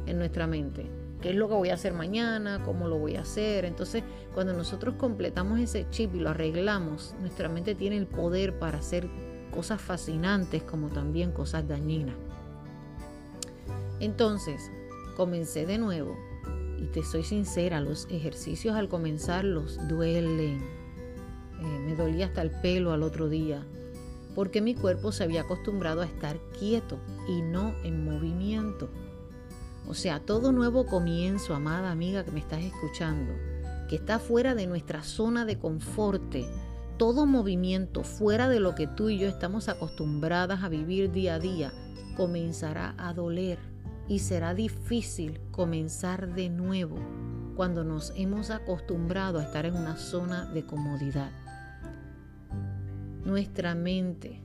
en 0.06 0.18
nuestra 0.18 0.46
mente 0.46 0.90
qué 1.20 1.30
es 1.30 1.36
lo 1.36 1.48
que 1.48 1.54
voy 1.54 1.70
a 1.70 1.74
hacer 1.74 1.92
mañana, 1.92 2.62
cómo 2.64 2.88
lo 2.88 2.98
voy 2.98 3.16
a 3.16 3.22
hacer. 3.22 3.64
Entonces, 3.64 4.02
cuando 4.34 4.52
nosotros 4.52 4.94
completamos 4.96 5.58
ese 5.58 5.86
chip 5.90 6.14
y 6.14 6.20
lo 6.20 6.30
arreglamos, 6.30 7.14
nuestra 7.20 7.48
mente 7.48 7.74
tiene 7.74 7.96
el 7.96 8.06
poder 8.06 8.58
para 8.58 8.78
hacer 8.78 9.08
cosas 9.50 9.80
fascinantes 9.80 10.62
como 10.62 10.88
también 10.88 11.32
cosas 11.32 11.66
dañinas. 11.66 12.14
Entonces, 14.00 14.70
comencé 15.16 15.66
de 15.66 15.78
nuevo 15.78 16.16
y 16.78 16.86
te 16.86 17.02
soy 17.02 17.24
sincera, 17.24 17.80
los 17.80 18.06
ejercicios 18.10 18.76
al 18.76 18.88
comenzar 18.88 19.44
los 19.44 19.78
duelen. 19.88 20.60
Eh, 21.60 21.78
me 21.86 21.94
dolía 21.94 22.26
hasta 22.26 22.42
el 22.42 22.50
pelo 22.50 22.92
al 22.92 23.02
otro 23.02 23.28
día 23.28 23.64
porque 24.36 24.60
mi 24.60 24.74
cuerpo 24.74 25.12
se 25.12 25.24
había 25.24 25.40
acostumbrado 25.40 26.02
a 26.02 26.04
estar 26.04 26.36
quieto 26.58 26.98
y 27.26 27.40
no 27.40 27.74
en 27.82 28.04
movimiento. 28.04 28.90
O 29.88 29.94
sea, 29.94 30.20
todo 30.20 30.52
nuevo 30.52 30.84
comienzo, 30.84 31.54
amada 31.54 31.90
amiga 31.90 32.22
que 32.22 32.32
me 32.32 32.40
estás 32.40 32.62
escuchando, 32.62 33.32
que 33.88 33.96
está 33.96 34.18
fuera 34.18 34.54
de 34.54 34.66
nuestra 34.66 35.02
zona 35.02 35.46
de 35.46 35.58
confort, 35.58 36.34
todo 36.98 37.24
movimiento 37.24 38.04
fuera 38.04 38.50
de 38.50 38.60
lo 38.60 38.74
que 38.74 38.86
tú 38.86 39.08
y 39.08 39.18
yo 39.18 39.26
estamos 39.26 39.70
acostumbradas 39.70 40.62
a 40.62 40.68
vivir 40.68 41.12
día 41.12 41.36
a 41.36 41.38
día, 41.38 41.72
comenzará 42.14 42.94
a 42.98 43.14
doler 43.14 43.58
y 44.08 44.20
será 44.20 44.54
difícil 44.54 45.40
comenzar 45.50 46.34
de 46.34 46.48
nuevo 46.48 46.96
cuando 47.56 47.84
nos 47.84 48.12
hemos 48.16 48.50
acostumbrado 48.50 49.38
a 49.38 49.44
estar 49.44 49.66
en 49.66 49.76
una 49.76 49.96
zona 49.96 50.46
de 50.52 50.64
comodidad. 50.64 51.30
Nuestra 53.24 53.74
mente 53.74 54.40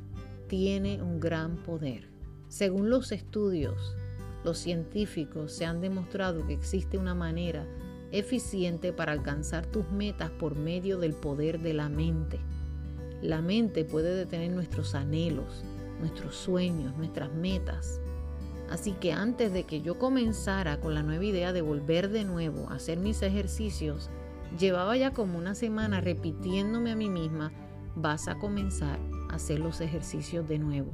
tiene 0.48 1.01
un 1.01 1.20
gran 1.20 1.58
poder. 1.58 2.10
Según 2.48 2.89
los 2.89 3.12
estudios, 3.12 3.96
los 4.44 4.58
científicos 4.58 5.51
se 5.51 5.65
han 5.65 5.82
demostrado 5.82 6.46
que 6.48 6.53
existe 6.53 6.98
una 6.98 7.13
manera 7.13 7.65
eficiente 8.12 8.91
para 8.91 9.12
alcanzar 9.12 9.65
tus 9.65 9.89
metas 9.91 10.32
por 10.32 10.56
medio 10.56 10.98
del 10.98 11.13
poder 11.13 11.62
de 11.62 11.74
la 11.74 11.89
mente. 11.89 12.39
La 13.22 13.41
mente 13.41 13.86
puede 13.86 14.15
detener 14.15 14.51
nuestros 14.51 14.96
anhelos, 14.96 15.63
nuestros 16.00 16.36
sueños, 16.36 16.98
nuestras 16.98 17.32
metas. 17.32 18.00
Así 18.72 18.94
que 18.94 19.12
antes 19.12 19.51
de 19.51 19.66
que 19.66 19.82
yo 19.82 20.00
comenzara 20.00 20.80
con 20.80 20.96
la 20.96 21.04
nueva 21.04 21.25
idea 21.25 21.51
de 21.51 21.62
volver 21.62 22.10
de 22.10 22.24
nuevo 22.24 22.70
a 22.70 22.75
hacer 22.75 23.00
mis 23.00 23.22
ejercicios, 23.22 24.10
llevaba 24.58 24.96
ya 24.96 25.12
como 25.12 25.38
una 25.38 25.56
semana 25.56 26.00
repitiéndome 26.00 26.92
a 26.92 26.96
mí 26.96 27.10
misma, 27.10 27.51
vas 27.98 28.30
a 28.30 28.40
comenzar 28.40 28.98
a 29.30 29.36
hacer 29.36 29.60
los 29.60 29.82
ejercicios 29.82 30.48
de 30.48 30.58
nuevo. 30.58 30.94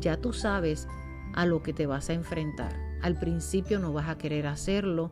Ya 0.00 0.16
tú 0.16 0.32
sabes 0.32 0.88
a 1.34 1.44
lo 1.44 1.62
que 1.62 1.74
te 1.74 1.84
vas 1.84 2.08
a 2.08 2.14
enfrentar. 2.14 2.74
Al 3.02 3.18
principio 3.18 3.80
no 3.80 3.92
vas 3.92 4.08
a 4.08 4.16
querer 4.16 4.46
hacerlo, 4.46 5.10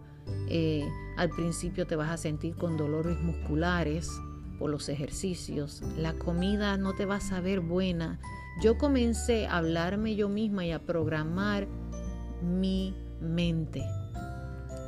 eh, 0.49 0.89
al 1.19 1.29
principio 1.29 1.87
te 1.87 1.95
vas 1.95 2.11
a 2.11 2.17
sentir 2.17 2.57
con 2.57 2.79
dolores 2.79 3.21
musculares 3.21 4.11
por 4.59 4.71
los 4.71 4.89
ejercicios, 4.89 5.83
la 5.97 6.15
comida 6.15 6.77
no 6.77 6.95
te 6.95 7.07
va 7.07 7.17
a 7.17 7.21
saber 7.21 7.61
buena. 7.61 8.19
Yo 8.61 8.77
comencé 8.77 9.47
a 9.47 9.59
hablarme 9.59 10.17
yo 10.17 10.29
misma 10.29 10.67
y 10.67 10.73
a 10.73 10.85
programar 10.85 11.69
mi 12.43 12.95
mente. 13.21 13.83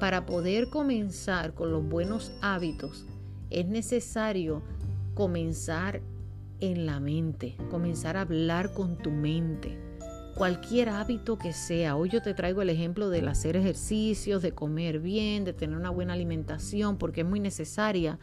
Para 0.00 0.26
poder 0.26 0.68
comenzar 0.70 1.54
con 1.54 1.70
los 1.70 1.86
buenos 1.86 2.32
hábitos 2.42 3.06
es 3.50 3.66
necesario 3.66 4.62
comenzar 5.14 6.00
en 6.60 6.86
la 6.86 7.00
mente, 7.00 7.56
comenzar 7.70 8.16
a 8.16 8.22
hablar 8.22 8.72
con 8.74 8.96
tu 8.96 9.10
mente 9.10 9.90
cualquier 10.40 10.88
hábito 10.88 11.36
que 11.36 11.52
sea. 11.52 11.96
Hoy 11.96 12.08
yo 12.08 12.22
te 12.22 12.32
traigo 12.32 12.62
el 12.62 12.70
ejemplo 12.70 13.10
del 13.10 13.28
hacer 13.28 13.56
ejercicios, 13.56 14.40
de 14.40 14.52
comer 14.52 14.98
bien, 14.98 15.44
de 15.44 15.52
tener 15.52 15.76
una 15.76 15.90
buena 15.90 16.14
alimentación, 16.14 16.96
porque 16.96 17.20
es 17.20 17.26
muy 17.26 17.40
necesaria 17.40 18.18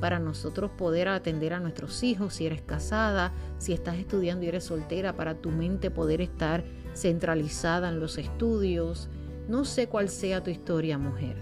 para 0.00 0.18
nosotros 0.18 0.70
poder 0.70 1.08
atender 1.08 1.52
a 1.52 1.60
nuestros 1.60 2.02
hijos, 2.02 2.34
si 2.34 2.46
eres 2.46 2.62
casada, 2.62 3.32
si 3.58 3.72
estás 3.72 3.96
estudiando 3.96 4.44
y 4.44 4.48
eres 4.48 4.64
soltera, 4.64 5.14
para 5.14 5.34
tu 5.34 5.50
mente 5.50 5.90
poder 5.90 6.20
estar 6.20 6.64
centralizada 6.94 7.88
en 7.88 8.00
los 8.00 8.18
estudios. 8.18 9.08
No 9.48 9.64
sé 9.64 9.88
cuál 9.88 10.08
sea 10.08 10.42
tu 10.42 10.50
historia, 10.50 10.98
mujer, 10.98 11.36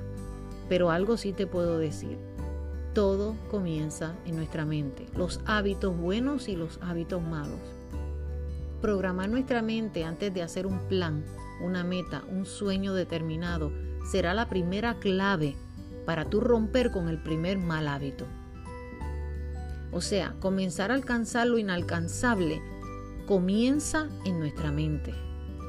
pero 0.69 0.91
algo 0.91 1.17
sí 1.17 1.33
te 1.33 1.47
puedo 1.47 1.79
decir. 1.79 2.19
Todo 2.95 3.37
comienza 3.51 4.15
en 4.27 4.37
nuestra 4.37 4.65
mente, 4.65 5.07
los 5.17 5.41
hábitos 5.47 5.97
buenos 5.97 6.49
y 6.49 6.57
los 6.57 6.79
hábitos 6.83 7.23
malos. 7.23 7.61
Programar 8.81 9.29
nuestra 9.29 9.63
mente 9.63 10.05
antes 10.05 10.35
de 10.35 10.43
hacer 10.43 10.67
un 10.67 10.81
plan, 10.89 11.25
una 11.63 11.85
meta, 11.85 12.25
un 12.31 12.47
sueño 12.47 12.95
determinado 12.95 13.71
será 14.11 14.35
la 14.35 14.49
primera 14.49 14.99
clave 14.99 15.55
para 16.11 16.25
tú 16.25 16.41
romper 16.41 16.91
con 16.91 17.09
el 17.09 17.23
primer 17.23 17.57
mal 17.57 17.87
hábito. 17.87 18.27
O 19.93 20.01
sea, 20.01 20.35
comenzar 20.41 20.91
a 20.91 20.95
alcanzar 20.95 21.47
lo 21.47 21.57
inalcanzable 21.57 22.61
comienza 23.29 24.09
en 24.25 24.41
nuestra 24.41 24.73
mente. 24.73 25.15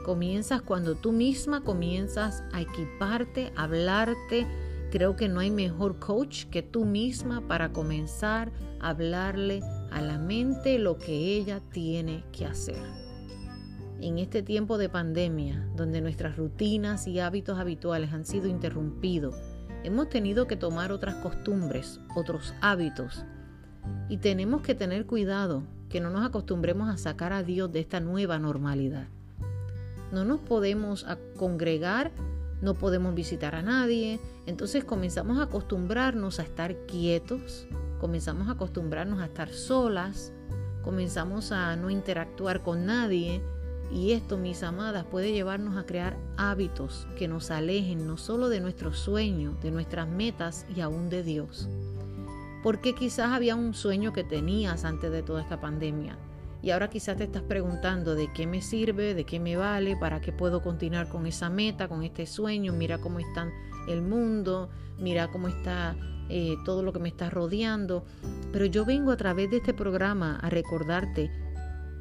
Comienzas 0.03 0.63
cuando 0.63 0.95
tú 0.95 1.11
misma 1.11 1.61
comienzas 1.61 2.43
a 2.53 2.61
equiparte, 2.61 3.53
a 3.55 3.65
hablarte. 3.65 4.47
Creo 4.89 5.15
que 5.15 5.29
no 5.29 5.41
hay 5.41 5.51
mejor 5.51 5.99
coach 5.99 6.45
que 6.45 6.63
tú 6.63 6.85
misma 6.85 7.47
para 7.47 7.71
comenzar 7.71 8.51
a 8.79 8.89
hablarle 8.89 9.61
a 9.91 10.01
la 10.01 10.17
mente 10.17 10.79
lo 10.79 10.97
que 10.97 11.37
ella 11.37 11.61
tiene 11.71 12.23
que 12.31 12.47
hacer. 12.47 12.81
En 13.99 14.17
este 14.17 14.41
tiempo 14.41 14.79
de 14.79 14.89
pandemia, 14.89 15.69
donde 15.75 16.01
nuestras 16.01 16.35
rutinas 16.35 17.05
y 17.05 17.19
hábitos 17.19 17.59
habituales 17.59 18.11
han 18.11 18.25
sido 18.25 18.47
interrumpidos, 18.47 19.35
hemos 19.83 20.09
tenido 20.09 20.47
que 20.47 20.55
tomar 20.55 20.91
otras 20.91 21.15
costumbres, 21.15 21.99
otros 22.15 22.53
hábitos. 22.61 23.25
Y 24.09 24.17
tenemos 24.17 24.61
que 24.61 24.75
tener 24.75 25.05
cuidado 25.05 25.63
que 25.89 25.99
no 25.99 26.09
nos 26.09 26.25
acostumbremos 26.25 26.89
a 26.89 26.97
sacar 26.97 27.33
a 27.33 27.43
Dios 27.43 27.71
de 27.71 27.79
esta 27.79 27.99
nueva 27.99 28.39
normalidad. 28.39 29.07
No 30.11 30.25
nos 30.25 30.39
podemos 30.39 31.05
congregar, 31.37 32.11
no 32.61 32.75
podemos 32.75 33.15
visitar 33.15 33.55
a 33.55 33.61
nadie, 33.61 34.19
entonces 34.45 34.83
comenzamos 34.83 35.39
a 35.39 35.43
acostumbrarnos 35.43 36.39
a 36.39 36.43
estar 36.43 36.75
quietos, 36.85 37.67
comenzamos 37.99 38.49
a 38.49 38.51
acostumbrarnos 38.51 39.19
a 39.19 39.25
estar 39.25 39.49
solas, 39.49 40.31
comenzamos 40.83 41.51
a 41.51 41.75
no 41.75 41.89
interactuar 41.89 42.61
con 42.61 42.85
nadie 42.85 43.41
y 43.93 44.13
esto, 44.13 44.37
mis 44.37 44.63
amadas, 44.63 45.05
puede 45.05 45.33
llevarnos 45.33 45.77
a 45.77 45.85
crear 45.85 46.17
hábitos 46.37 47.07
que 47.17 47.27
nos 47.27 47.51
alejen 47.51 48.07
no 48.07 48.17
solo 48.17 48.49
de 48.49 48.61
nuestros 48.61 48.97
sueños, 48.99 49.61
de 49.61 49.71
nuestras 49.71 50.07
metas 50.07 50.65
y 50.75 50.81
aún 50.81 51.09
de 51.09 51.23
Dios. 51.23 51.67
Porque 52.63 52.95
quizás 52.95 53.31
había 53.31 53.55
un 53.55 53.73
sueño 53.73 54.13
que 54.13 54.23
tenías 54.23 54.85
antes 54.85 55.11
de 55.11 55.23
toda 55.23 55.41
esta 55.41 55.59
pandemia 55.59 56.17
y 56.63 56.69
ahora 56.69 56.89
quizás 56.89 57.17
te 57.17 57.23
estás 57.23 57.41
preguntando 57.41 58.13
de 58.13 58.31
qué 58.31 58.45
me 58.45 58.61
sirve, 58.61 59.15
de 59.15 59.25
qué 59.25 59.39
me 59.39 59.57
vale, 59.57 59.97
para 59.97 60.21
qué 60.21 60.31
puedo 60.31 60.61
continuar 60.61 61.09
con 61.09 61.25
esa 61.25 61.49
meta, 61.49 61.87
con 61.87 62.03
este 62.03 62.27
sueño, 62.27 62.71
mira 62.71 62.99
cómo 62.99 63.19
está 63.19 63.51
el 63.87 64.03
mundo, 64.03 64.69
mira 64.99 65.29
cómo 65.31 65.47
está 65.47 65.95
eh, 66.29 66.55
todo 66.63 66.83
lo 66.83 66.93
que 66.93 66.99
me 66.99 67.09
está 67.09 67.31
rodeando. 67.31 68.05
Pero 68.53 68.65
yo 68.65 68.85
vengo 68.85 69.11
a 69.11 69.17
través 69.17 69.49
de 69.49 69.57
este 69.57 69.73
programa 69.73 70.37
a 70.39 70.49
recordarte 70.51 71.31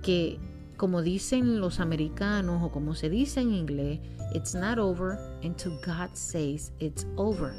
que 0.02 0.38
como 0.80 1.02
dicen 1.02 1.60
los 1.60 1.78
americanos 1.78 2.62
o 2.62 2.72
como 2.72 2.94
se 2.94 3.10
dice 3.10 3.42
en 3.42 3.52
inglés, 3.52 4.00
it's 4.32 4.54
not 4.54 4.78
over 4.78 5.18
until 5.44 5.72
God 5.84 6.14
says 6.14 6.72
it's 6.78 7.06
over. 7.16 7.52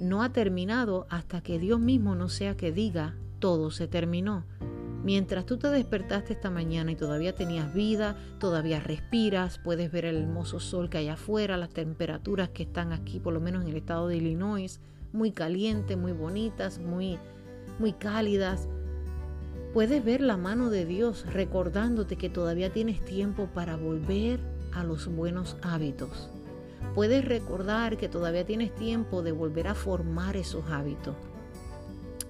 No 0.00 0.22
ha 0.22 0.32
terminado 0.32 1.08
hasta 1.10 1.40
que 1.40 1.58
Dios 1.58 1.80
mismo 1.80 2.14
no 2.14 2.28
sea 2.28 2.56
que 2.56 2.70
diga 2.70 3.16
todo 3.40 3.72
se 3.72 3.88
terminó. 3.88 4.44
Mientras 5.02 5.46
tú 5.46 5.56
te 5.56 5.66
despertaste 5.66 6.34
esta 6.34 6.48
mañana 6.48 6.92
y 6.92 6.94
todavía 6.94 7.34
tenías 7.34 7.74
vida, 7.74 8.16
todavía 8.38 8.78
respiras, 8.78 9.58
puedes 9.58 9.90
ver 9.90 10.04
el 10.04 10.18
hermoso 10.18 10.60
sol 10.60 10.88
que 10.88 10.98
hay 10.98 11.08
afuera, 11.08 11.56
las 11.56 11.70
temperaturas 11.70 12.50
que 12.50 12.62
están 12.62 12.92
aquí, 12.92 13.18
por 13.18 13.34
lo 13.34 13.40
menos 13.40 13.64
en 13.64 13.70
el 13.70 13.76
estado 13.78 14.06
de 14.06 14.18
Illinois, 14.18 14.80
muy 15.12 15.32
calientes, 15.32 15.98
muy 15.98 16.12
bonitas, 16.12 16.78
muy, 16.78 17.18
muy 17.80 17.94
cálidas. 17.94 18.68
Puedes 19.74 20.04
ver 20.04 20.20
la 20.20 20.36
mano 20.36 20.70
de 20.70 20.86
Dios 20.86 21.26
recordándote 21.26 22.14
que 22.14 22.30
todavía 22.30 22.72
tienes 22.72 23.04
tiempo 23.04 23.48
para 23.52 23.74
volver 23.74 24.38
a 24.70 24.84
los 24.84 25.08
buenos 25.08 25.56
hábitos. 25.62 26.30
Puedes 26.94 27.24
recordar 27.24 27.96
que 27.96 28.08
todavía 28.08 28.46
tienes 28.46 28.72
tiempo 28.72 29.22
de 29.22 29.32
volver 29.32 29.66
a 29.66 29.74
formar 29.74 30.36
esos 30.36 30.70
hábitos. 30.70 31.16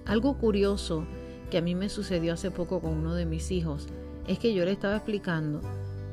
Algo 0.05 0.39
curioso 0.39 1.05
que 1.51 1.59
a 1.59 1.61
mí 1.61 1.75
me 1.75 1.87
sucedió 1.87 2.33
hace 2.33 2.49
poco 2.49 2.81
con 2.81 2.93
uno 2.93 3.13
de 3.13 3.27
mis 3.27 3.51
hijos 3.51 3.85
es 4.27 4.39
que 4.39 4.55
yo 4.55 4.65
le 4.65 4.71
estaba 4.71 4.95
explicando 4.95 5.61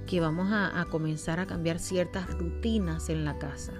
que 0.06 0.20
vamos 0.20 0.52
a, 0.52 0.78
a 0.78 0.84
comenzar 0.84 1.40
a 1.40 1.46
cambiar 1.46 1.78
ciertas 1.78 2.30
rutinas 2.30 3.08
en 3.08 3.24
la 3.24 3.38
casa. 3.38 3.72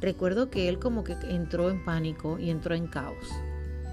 Recuerdo 0.00 0.50
que 0.50 0.68
él 0.68 0.80
como 0.80 1.04
que 1.04 1.12
entró 1.28 1.70
en 1.70 1.84
pánico 1.84 2.40
y 2.40 2.50
entró 2.50 2.74
en 2.74 2.88
caos. 2.88 3.28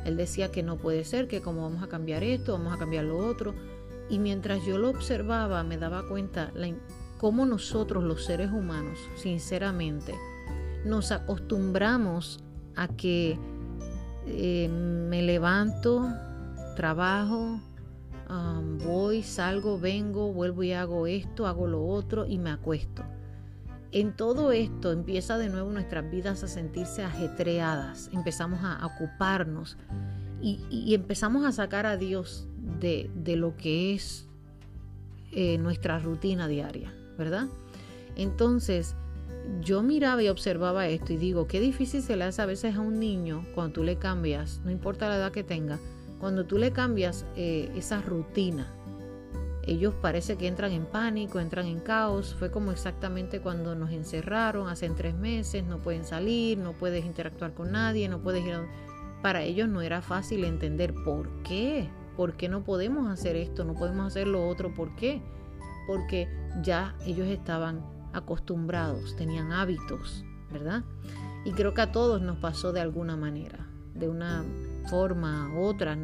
Él 0.06 0.18
decía 0.18 0.52
que 0.52 0.64
no 0.64 0.78
puede 0.78 1.04
ser, 1.04 1.28
que 1.28 1.42
como 1.42 1.64
vamos 1.64 1.84
a 1.84 1.88
cambiar 1.88 2.24
esto, 2.24 2.54
vamos 2.54 2.74
a 2.74 2.78
cambiar 2.78 3.06
lo 3.06 3.18
otro. 3.18 3.54
Y 4.10 4.20
mientras 4.20 4.66
yo 4.66 4.78
lo 4.78 4.90
observaba, 4.90 5.64
me 5.64 5.78
daba 5.78 6.08
cuenta 6.08 6.52
cómo 7.18 7.46
nosotros 7.46 8.04
los 8.04 8.26
seres 8.26 8.52
humanos, 8.52 8.98
sinceramente, 9.16 10.16
nos 10.86 11.12
acostumbramos 11.12 12.44
a 12.76 12.88
que 12.88 13.38
eh, 14.26 14.70
me 14.70 15.22
levanto, 15.22 16.08
trabajo, 16.76 17.60
voy, 18.86 19.24
salgo, 19.24 19.80
vengo, 19.80 20.32
vuelvo 20.32 20.64
y 20.64 20.74
hago 20.74 21.08
esto, 21.08 21.48
hago 21.48 21.68
lo 21.68 21.86
otro 21.86 22.26
y 22.26 22.38
me 22.38 22.52
acuesto. 22.52 23.04
En 23.92 24.16
todo 24.16 24.52
esto 24.52 24.92
empieza 24.92 25.38
de 25.40 25.50
nuevo 25.50 25.72
nuestras 25.72 26.10
vidas 26.12 26.44
a 26.44 26.48
sentirse 26.48 27.04
ajetreadas, 27.04 28.10
empezamos 28.14 28.60
a 28.62 28.86
ocuparnos 28.86 29.78
y, 30.42 30.94
empezamos 30.94 31.44
a 31.44 31.52
sacar 31.52 31.86
a 31.86 31.98
Dios 31.98 32.48
de, 32.80 33.10
lo 33.36 33.58
que 33.58 33.96
es 33.96 34.28
eh, 35.32 35.58
nuestra 35.58 35.98
rutina 35.98 36.48
diaria, 36.48 36.94
¿verdad? 37.18 37.48
Entonces, 38.16 38.96
yo 39.62 39.82
miraba 39.82 40.22
y 40.22 40.30
observaba 40.30 40.88
esto 40.88 41.14
y 41.14 41.18
digo, 41.18 41.48
qué 41.48 41.60
difícil 41.60 42.04
se 42.04 42.16
le 42.16 42.26
hace 42.26 42.44
a 42.44 42.46
veces 42.46 42.76
a 42.76 42.82
un 42.82 43.00
niño 43.00 43.44
cuando 43.56 43.74
tú 43.74 43.84
le 43.84 43.98
cambias, 43.98 44.62
no 44.64 44.70
importa 44.70 45.10
la 45.10 45.18
edad 45.18 45.32
que 45.32 45.44
tenga, 45.44 45.80
cuando 46.20 46.46
tú 46.46 46.60
le 46.60 46.72
cambias 46.72 47.26
eh, 47.36 47.72
esa 47.76 48.02
rutina 48.02 48.68
ellos 49.70 49.94
parece 50.02 50.36
que 50.36 50.48
entran 50.48 50.72
en 50.72 50.86
pánico, 50.86 51.40
entran 51.40 51.68
en 51.68 51.80
caos. 51.80 52.34
Fue 52.34 52.50
como 52.50 52.72
exactamente 52.72 53.40
cuando 53.40 53.76
nos 53.76 53.92
encerraron 53.92 54.68
hace 54.68 54.90
tres 54.90 55.14
meses, 55.14 55.64
no 55.64 55.78
pueden 55.78 56.04
salir, 56.04 56.58
no 56.58 56.74
puedes 56.74 57.06
interactuar 57.06 57.54
con 57.54 57.72
nadie, 57.72 58.10
no 58.10 58.20
puedes 58.20 58.44
ir 58.44 58.56
a... 58.56 58.68
Para 59.22 59.44
ellos 59.44 59.70
no 59.70 59.82
era 59.82 60.02
fácil 60.02 60.44
entender 60.44 60.96
por 61.06 61.44
qué, 61.44 61.90
por 62.16 62.36
qué 62.36 62.50
no 62.50 62.64
podemos 62.64 63.10
hacer 63.10 63.36
esto, 63.36 63.64
no 63.64 63.76
podemos 63.76 64.08
hacer 64.08 64.28
lo 64.28 64.48
otro, 64.48 64.74
¿por 64.74 64.96
qué? 64.96 65.22
Porque 65.88 66.28
ya 66.64 66.96
ellos 67.06 67.28
estaban 67.28 67.86
acostumbrados, 68.14 69.16
tenían 69.18 69.52
hábitos, 69.52 70.24
¿verdad? 70.52 70.84
Y 71.46 71.52
creo 71.52 71.74
que 71.74 71.82
a 71.82 71.92
todos 71.92 72.22
nos 72.22 72.38
pasó 72.38 72.72
de 72.72 72.82
alguna 72.82 73.18
manera, 73.18 73.68
de 73.94 74.10
una 74.10 74.44
forma 74.90 75.52
u 75.54 75.64
otra, 75.64 75.98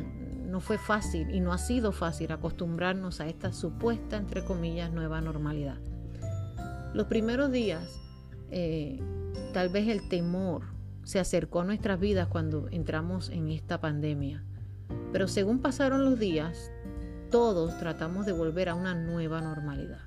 no 0.55 0.61
fue 0.61 0.77
fácil 0.77 1.31
y 1.31 1.41
no 1.41 1.51
ha 1.51 1.57
sido 1.57 1.91
fácil 1.91 2.31
acostumbrarnos 2.31 3.19
a 3.19 3.27
esta 3.27 3.51
supuesta, 3.51 4.15
entre 4.15 4.45
comillas, 4.45 4.89
nueva 4.89 5.19
normalidad. 5.19 5.75
Los 6.93 7.07
primeros 7.07 7.51
días, 7.51 7.99
eh, 8.51 9.01
tal 9.51 9.67
vez 9.67 9.89
el 9.89 10.07
temor 10.07 10.61
se 11.03 11.19
acercó 11.19 11.59
a 11.59 11.65
nuestras 11.65 11.99
vidas 11.99 12.29
cuando 12.29 12.69
entramos 12.69 13.27
en 13.31 13.49
esta 13.49 13.81
pandemia. 13.81 14.45
Pero 15.11 15.27
según 15.27 15.59
pasaron 15.59 16.05
los 16.05 16.17
días, 16.19 16.71
todos 17.31 17.77
tratamos 17.77 18.25
de 18.25 18.31
volver 18.31 18.69
a 18.69 18.75
una 18.75 18.95
nueva 18.95 19.41
normalidad. 19.41 20.03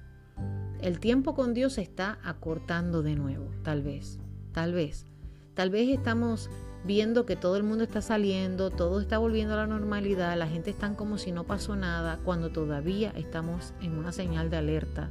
El 0.81 0.99
tiempo 0.99 1.35
con 1.35 1.53
Dios 1.53 1.75
se 1.75 1.83
está 1.83 2.21
acortando 2.25 3.03
de 3.03 3.17
nuevo, 3.17 3.51
tal 3.63 3.83
vez, 3.83 4.19
tal 4.53 4.73
vez. 4.73 5.05
Tal 5.53 5.69
vez 5.69 5.91
estamos 5.91 6.49
viendo 6.85 7.27
que 7.27 7.37
todo 7.37 7.57
el 7.57 7.63
mundo 7.63 7.85
está 7.85 8.01
saliendo, 8.01 8.71
todo 8.71 9.01
está 9.01 9.19
volviendo 9.19 9.55
a 9.55 9.59
la 9.59 9.67
normalidad, 9.67 10.37
la 10.37 10.47
gente 10.47 10.71
está 10.71 10.93
como 10.95 11.19
si 11.19 11.33
no 11.33 11.45
pasó 11.45 11.77
nada, 11.77 12.19
cuando 12.25 12.51
todavía 12.51 13.13
estamos 13.17 13.75
en 13.81 13.99
una 13.99 14.13
señal 14.13 14.51
de 14.51 14.57
alerta 14.57 15.11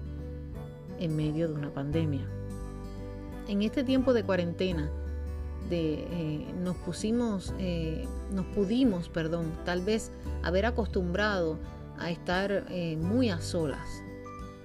en 0.99 1.15
medio 1.15 1.47
de 1.47 1.53
una 1.53 1.69
pandemia. 1.69 2.25
En 3.47 3.61
este 3.61 3.83
tiempo 3.83 4.13
de 4.13 4.23
cuarentena, 4.23 4.89
de, 5.69 6.07
eh, 6.09 6.53
nos 6.63 6.75
pusimos, 6.77 7.53
eh, 7.59 8.07
nos 8.31 8.45
pudimos, 8.47 9.09
perdón, 9.09 9.51
tal 9.65 9.81
vez 9.81 10.11
haber 10.43 10.65
acostumbrado 10.65 11.57
a 11.99 12.09
estar 12.09 12.65
eh, 12.69 12.97
muy 12.97 13.29
a 13.29 13.39
solas. 13.39 13.87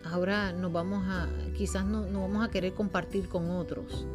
Ahora 0.04 0.52
nos 0.52 0.72
vamos 0.72 1.04
a, 1.06 1.28
quizás 1.56 1.84
no, 1.84 2.06
no 2.06 2.22
vamos 2.22 2.44
a 2.44 2.50
querer 2.50 2.74
compartir 2.74 3.28
con 3.28 3.50
otros 3.50 4.06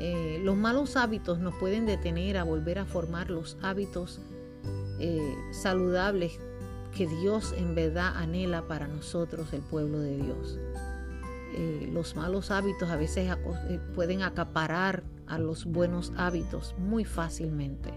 eh, 0.00 0.40
los 0.42 0.56
malos 0.56 0.96
hábitos 0.96 1.40
nos 1.40 1.54
pueden 1.56 1.84
detener 1.84 2.38
a 2.38 2.44
volver 2.44 2.78
a 2.78 2.86
formar 2.86 3.28
los 3.28 3.58
hábitos 3.60 4.18
eh, 4.98 5.34
saludables 5.52 6.40
que 6.96 7.06
Dios 7.06 7.52
en 7.56 7.74
verdad 7.74 8.16
anhela 8.16 8.66
para 8.66 8.88
nosotros, 8.88 9.52
el 9.52 9.60
pueblo 9.60 10.00
de 10.00 10.16
Dios. 10.16 10.58
Eh, 11.54 11.90
los 11.92 12.16
malos 12.16 12.50
hábitos 12.50 12.88
a 12.88 12.96
veces 12.96 13.30
pueden 13.94 14.22
acaparar 14.22 15.02
a 15.26 15.38
los 15.38 15.66
buenos 15.66 16.14
hábitos 16.16 16.74
muy 16.78 17.04
fácilmente. 17.04 17.92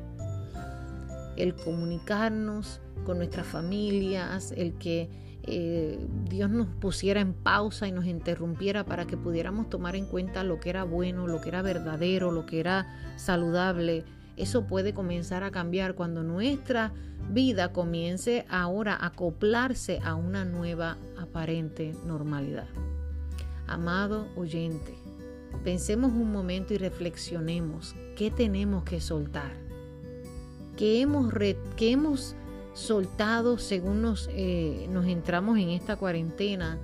El 1.37 1.55
comunicarnos 1.55 2.81
con 3.05 3.17
nuestras 3.17 3.47
familias, 3.47 4.53
el 4.57 4.73
que 4.73 5.09
eh, 5.45 5.99
Dios 6.29 6.49
nos 6.49 6.67
pusiera 6.67 7.19
en 7.19 7.34
pausa 7.34 7.88
y 7.88 7.91
nos 7.91 8.06
interrumpiera 8.06 8.86
para 8.86 9.06
que 9.06 9.17
pudiéramos 9.17 9.69
tomar 9.69 9.95
en 9.95 10.06
cuenta 10.06 10.43
lo 10.43 10.60
que 10.60 10.69
era 10.69 10.86
bueno, 10.86 11.27
lo 11.27 11.41
que 11.41 11.49
era 11.49 11.62
verdadero, 11.62 12.32
lo 12.32 12.45
que 12.45 12.62
era 12.62 12.88
saludable. 13.17 14.06
Eso 14.38 14.65
puede 14.65 14.93
comenzar 14.93 15.43
a 15.43 15.51
cambiar 15.51 15.95
cuando 15.95 16.23
nuestra 16.23 16.93
vida 17.29 17.73
comience 17.73 18.45
ahora 18.49 18.95
a 18.95 19.08
acoplarse 19.08 19.99
a 20.03 20.15
una 20.15 20.45
nueva 20.45 20.97
aparente 21.17 21.93
normalidad. 22.06 22.67
Amado 23.67 24.27
oyente, 24.36 24.95
pensemos 25.63 26.12
un 26.12 26.32
momento 26.32 26.73
y 26.73 26.77
reflexionemos 26.77 27.95
qué 28.15 28.32
tenemos 28.32 28.84
que 28.84 29.01
soltar, 29.01 29.51
qué 30.77 31.01
hemos, 31.01 31.34
hemos 31.77 32.36
soltado 32.73 33.57
según 33.57 34.01
nos, 34.01 34.29
eh, 34.31 34.88
nos 34.89 35.05
entramos 35.05 35.57
en 35.57 35.69
esta 35.69 35.95
cuarentena 35.95 36.79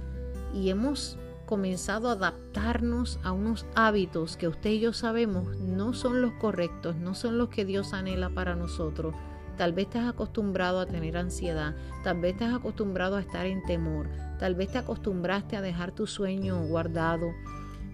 y 0.54 0.70
hemos 0.70 1.18
comenzado 1.46 2.10
a 2.10 2.12
adaptarnos 2.12 3.20
a 3.24 3.32
unos 3.32 3.66
hábitos 3.74 4.38
que 4.38 4.48
usted 4.48 4.70
y 4.70 4.82
yo 4.82 4.94
sabemos 4.94 5.58
no 5.58 5.94
son 5.94 6.22
los 6.22 6.34
correctos, 6.34 6.96
no 6.96 7.16
son 7.16 7.40
los 7.40 7.50
que 7.50 7.66
Dios 7.66 7.94
anhela 7.94 8.30
para 8.30 8.56
nosotros. 8.56 9.16
Tal 9.58 9.74
vez 9.74 9.88
estás 9.88 10.08
acostumbrado 10.08 10.80
a 10.80 10.86
tener 10.86 11.18
ansiedad, 11.18 11.76
tal 12.04 12.22
vez 12.22 12.34
estás 12.34 12.54
acostumbrado 12.54 13.18
a 13.18 13.22
estar 13.22 13.48
en 13.48 13.64
temor, 13.64 14.08
tal 14.38 14.54
vez 14.54 14.72
te 14.72 14.78
acostumbraste 14.78 15.58
a 15.58 15.62
dejar 15.62 15.92
tu 15.92 16.06
sueño 16.06 16.62
guardado, 16.68 17.32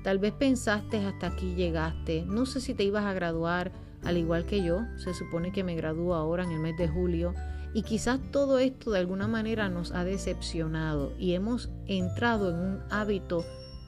tal 0.04 0.20
vez 0.20 0.34
pensaste 0.34 1.04
hasta 1.06 1.28
aquí 1.28 1.56
llegaste, 1.56 2.26
no 2.28 2.46
sé 2.46 2.60
si 2.60 2.74
te 2.74 2.84
ibas 2.84 3.06
a 3.06 3.14
graduar 3.14 3.72
al 4.04 4.18
igual 4.18 4.46
que 4.46 4.64
yo, 4.64 4.82
se 4.98 5.14
supone 5.14 5.52
que 5.52 5.64
me 5.64 5.76
gradúo 5.76 6.14
ahora 6.14 6.44
en 6.44 6.52
el 6.52 6.60
mes 6.60 6.78
de 6.78 6.88
julio, 6.88 7.34
y 7.76 7.84
quizás 7.84 8.22
todo 8.32 8.58
esto 8.58 8.92
de 8.92 9.00
alguna 9.00 9.28
manera 9.28 9.68
nos 9.68 9.92
ha 9.92 10.06
decepcionado 10.06 11.12
y 11.20 11.34
hemos 11.34 11.70
entrado 11.88 12.50
en 12.50 12.56
un 12.56 12.80
hábito 12.90 13.44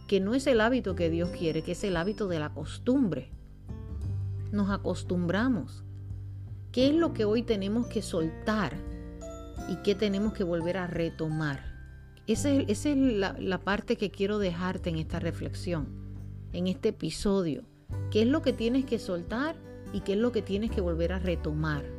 que 0.10 0.20
no 0.20 0.36
es 0.36 0.46
el 0.46 0.60
hábito 0.60 0.94
que 0.94 1.10
Dios 1.10 1.30
quiere, 1.30 1.62
que 1.62 1.72
es 1.72 1.86
el 1.86 1.96
hábito 1.96 2.28
de 2.28 2.38
la 2.38 2.54
costumbre. 2.54 3.32
Nos 4.52 4.70
acostumbramos. 4.72 5.86
¿Qué 6.74 6.90
es 6.90 6.96
lo 6.96 7.14
que 7.14 7.24
hoy 7.24 7.44
tenemos 7.44 7.88
que 7.88 8.02
soltar 8.02 8.76
y 9.70 9.78
qué 9.84 9.96
tenemos 9.96 10.34
que 10.34 10.44
volver 10.44 10.76
a 10.76 10.88
retomar? 10.88 11.64
Esa 12.28 12.52
es, 12.52 12.86
la, 12.86 13.38
la 13.40 13.60
parte 13.60 13.96
que 13.96 14.12
quiero 14.12 14.38
dejarte 14.38 14.90
en 14.90 14.98
esta 14.98 15.20
reflexión, 15.20 15.88
en 16.52 16.68
este 16.68 16.90
episodio. 16.90 17.64
¿Qué 18.12 18.24
es 18.24 18.28
lo 18.28 18.42
que 18.42 18.52
tienes 18.52 18.84
que 18.84 19.00
soltar 19.00 19.56
y 19.94 20.02
qué 20.02 20.12
es 20.12 20.20
lo 20.20 20.34
que 20.34 20.42
tienes 20.42 20.72
que 20.72 20.82
volver 20.82 21.14
a 21.14 21.20
retomar? 21.20 21.97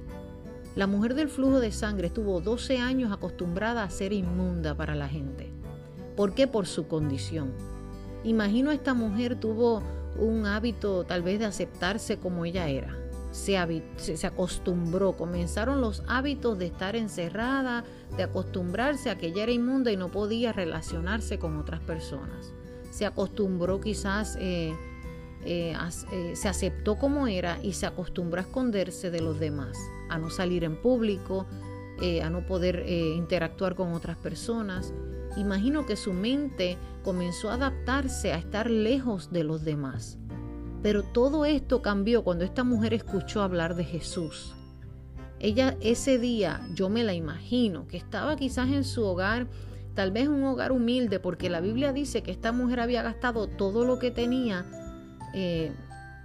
La 0.79 0.87
mujer 0.87 1.17
del 1.17 1.29
flujo 1.29 1.59
de 1.59 1.73
sangre 1.73 2.07
estuvo 2.07 2.41
12 2.41 2.79
años 2.79 3.11
acostumbrada 3.11 3.83
a 3.83 3.91
ser 3.91 4.13
inmunda 4.13 4.77
para 4.77 4.95
la 4.95 5.09
gente. 5.09 5.51
¿Por 6.17 6.35
qué? 6.35 6.47
Por 6.47 6.69
su 6.69 6.87
condición. 6.87 7.51
Imagino 8.23 8.71
esta 8.71 8.95
mujer 8.95 9.35
tuvo 9.41 9.83
un 10.21 10.47
hábito 10.47 11.03
tal 11.03 11.25
vez 11.25 11.41
de 11.41 11.47
aceptarse 11.47 12.19
como 12.19 12.45
ella 12.45 12.69
era. 12.69 12.97
Se, 13.33 13.59
se, 13.97 14.25
acostumbró, 14.25 15.17
comenzaron 15.17 15.81
los 15.81 16.05
hábitos 16.07 16.61
de 16.61 16.67
estar 16.67 16.95
encerrada, 16.95 17.83
de 18.17 18.23
acostumbrarse 18.23 19.11
a 19.11 19.19
que 19.19 19.27
ella 19.27 19.43
era 19.43 19.53
inmunda 19.53 19.91
y 19.91 19.97
no 19.97 20.13
podía 20.13 20.53
relacionarse 20.53 21.41
con 21.41 21.57
otras 21.57 21.81
personas. 21.81 22.55
Se 22.93 23.05
acostumbró 23.05 23.81
quizás, 23.81 24.37
eh, 24.41 24.77
eh, 25.45 25.77
eh, 26.13 26.37
se 26.37 26.49
aceptó 26.49 26.95
como 26.95 27.27
era 27.27 27.59
y 27.65 27.73
se 27.73 27.87
acostumbró 27.87 28.39
a 28.39 28.45
esconderse 28.45 29.11
de 29.11 29.21
los 29.21 29.41
demás 29.41 29.77
a 30.09 30.19
no 30.19 30.31
salir 30.31 30.65
en 30.65 30.81
público, 30.81 31.47
eh, 32.01 32.23
a 32.23 32.31
no 32.31 32.47
poder 32.47 32.85
eh, 32.87 33.15
interactuar 33.17 33.75
con 33.75 33.93
otras 33.93 34.17
personas. 34.17 34.93
Imagino 35.37 35.87
que 35.87 35.97
su 35.97 36.13
mente 36.13 36.79
comenzó 37.03 37.51
a 37.51 37.55
adaptarse 37.55 38.33
a 38.33 38.39
estar 38.39 38.71
lejos 38.71 39.33
de 39.33 39.45
los 39.45 39.65
demás. 39.65 40.19
Pero 40.83 41.03
todo 41.03 41.45
esto 41.45 41.83
cambió 41.83 42.23
cuando 42.23 42.45
esta 42.45 42.65
mujer 42.65 42.95
escuchó 42.95 43.43
hablar 43.43 43.75
de 43.75 43.85
Jesús. 43.85 44.55
Ella 45.41 45.77
ese 45.81 46.19
día, 46.19 46.61
yo 46.75 46.89
me 46.89 47.05
la 47.05 47.15
imagino, 47.15 47.87
que 47.87 47.97
estaba 47.97 48.37
quizás 48.37 48.69
en 48.69 48.85
su 48.85 49.05
hogar, 49.05 49.47
tal 49.95 50.11
vez 50.11 50.29
un 50.29 50.45
hogar 50.45 50.73
humilde, 50.73 51.21
porque 51.21 51.51
la 51.51 51.61
Biblia 51.61 51.93
dice 51.93 52.23
que 52.23 52.31
esta 52.31 52.53
mujer 52.53 52.81
había 52.81 53.03
gastado 53.03 53.49
todo 53.49 53.85
lo 53.85 53.99
que 53.99 54.11
tenía 54.11 54.67
eh, 55.35 55.73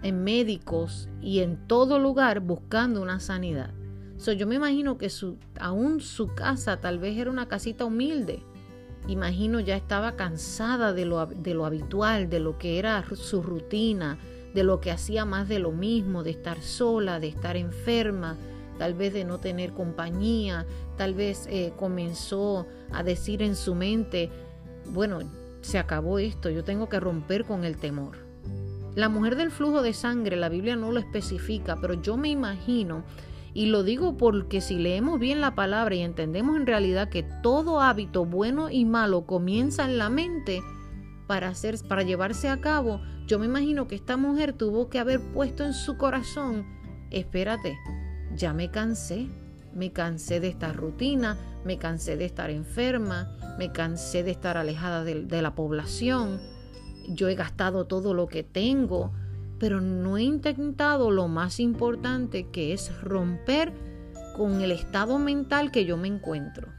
en 0.04 0.24
médicos 0.24 1.10
y 1.22 1.40
en 1.40 1.68
todo 1.68 1.98
lugar 1.98 2.42
buscando 2.42 3.02
una 3.02 3.20
sanidad. 3.20 3.74
yo 4.38 4.46
me 4.46 4.56
imagino 4.56 4.98
que 4.98 5.10
su, 5.10 5.38
aún 5.60 6.00
su 6.00 6.28
casa 6.28 6.80
tal 6.80 7.00
vez 7.00 7.18
era 7.18 7.32
una 7.32 7.48
casita 7.48 7.86
humilde. 7.86 8.44
Imagino 9.08 9.60
ya 9.60 9.76
estaba 9.76 10.16
cansada 10.16 10.94
de 10.94 11.06
lo, 11.06 11.26
de 11.26 11.54
lo 11.54 11.66
habitual, 11.66 12.30
de 12.30 12.40
lo 12.40 12.58
que 12.58 12.80
era 12.80 13.04
su 13.16 13.42
rutina, 13.42 14.18
de 14.54 14.64
lo 14.64 14.80
que 14.80 14.92
hacía 14.92 15.26
más 15.26 15.50
de 15.50 15.60
lo 15.60 15.72
mismo, 15.72 16.24
de 16.24 16.32
estar 16.32 16.62
sola, 16.62 17.20
de 17.20 17.28
estar 17.28 17.58
enferma, 17.58 18.38
tal 18.78 18.94
vez 18.94 19.14
de 19.14 19.26
no 19.26 19.40
tener 19.40 19.74
compañía, 19.74 20.66
tal 20.98 21.16
vez 21.16 21.48
eh, 21.50 21.74
comenzó 21.78 22.66
a 22.92 23.04
decir 23.04 23.42
en 23.42 23.56
su 23.56 23.76
mente, 23.76 24.30
bueno, 24.92 25.20
se 25.62 25.80
acabó 25.80 26.20
esto, 26.20 26.50
yo 26.50 26.64
tengo 26.64 26.90
que 26.90 27.00
romper 27.00 27.46
con 27.46 27.64
el 27.66 27.78
temor. 27.78 28.23
La 28.96 29.10
mujer 29.10 29.36
del 29.36 29.50
flujo 29.50 29.82
de 29.82 29.94
sangre, 29.94 30.36
la 30.36 30.50
Biblia 30.50 30.76
no 30.76 30.92
lo 30.92 31.00
especifica, 31.00 31.78
pero 31.82 31.96
yo 31.96 32.16
me 32.16 32.30
imagino, 32.30 33.04
y 33.56 33.66
lo 33.68 33.84
digo 33.84 34.18
porque 34.18 34.62
si 34.62 34.78
leemos 34.78 35.20
bien 35.20 35.42
la 35.42 35.56
palabra 35.56 35.96
y 35.96 36.02
entendemos 36.02 36.58
en 36.58 36.68
realidad 36.68 37.10
que 37.10 37.24
todo 37.42 37.82
hábito 37.82 38.26
bueno 38.26 38.70
y 38.70 38.86
malo 38.86 39.26
comienza 39.26 39.86
en 39.86 39.98
la 39.98 40.10
mente 40.10 40.62
para, 41.26 41.48
hacer, 41.48 41.76
para 41.88 42.04
llevarse 42.04 42.50
a 42.50 42.62
cabo, 42.62 43.02
yo 43.26 43.40
me 43.40 43.48
imagino 43.48 43.88
que 43.88 43.96
esta 43.96 44.16
mujer 44.16 44.54
tuvo 44.54 44.90
que 44.90 45.00
haber 45.00 45.22
puesto 45.34 45.64
en 45.64 45.74
su 45.74 45.98
corazón, 45.98 46.66
espérate, 47.10 47.78
ya 48.36 48.54
me 48.54 48.70
cansé, 48.70 49.28
me 49.74 49.92
cansé 49.92 50.40
de 50.40 50.50
esta 50.50 50.72
rutina, 50.72 51.38
me 51.66 51.80
cansé 51.80 52.16
de 52.16 52.26
estar 52.26 52.52
enferma, 52.52 53.38
me 53.58 53.72
cansé 53.72 54.22
de 54.22 54.32
estar 54.32 54.56
alejada 54.56 55.04
de, 55.04 55.24
de 55.24 55.42
la 55.42 55.56
población 55.56 56.53
yo 57.08 57.30
he 57.30 57.36
gastado 57.36 57.86
todo 57.86 58.14
lo 58.14 58.28
que 58.28 58.44
tengo, 58.44 59.12
pero 59.60 59.82
no 59.82 60.18
he 60.18 60.24
intentado 60.24 61.12
lo 61.12 61.28
más 61.28 61.60
importante 61.60 62.50
que 62.50 62.74
es 62.74 63.02
romper 63.02 63.74
con 64.36 64.62
el 64.62 64.72
estado 64.72 65.20
mental 65.20 65.72
que 65.72 65.86
yo 65.86 65.98
me 65.98 66.08
encuentro. 66.08 66.70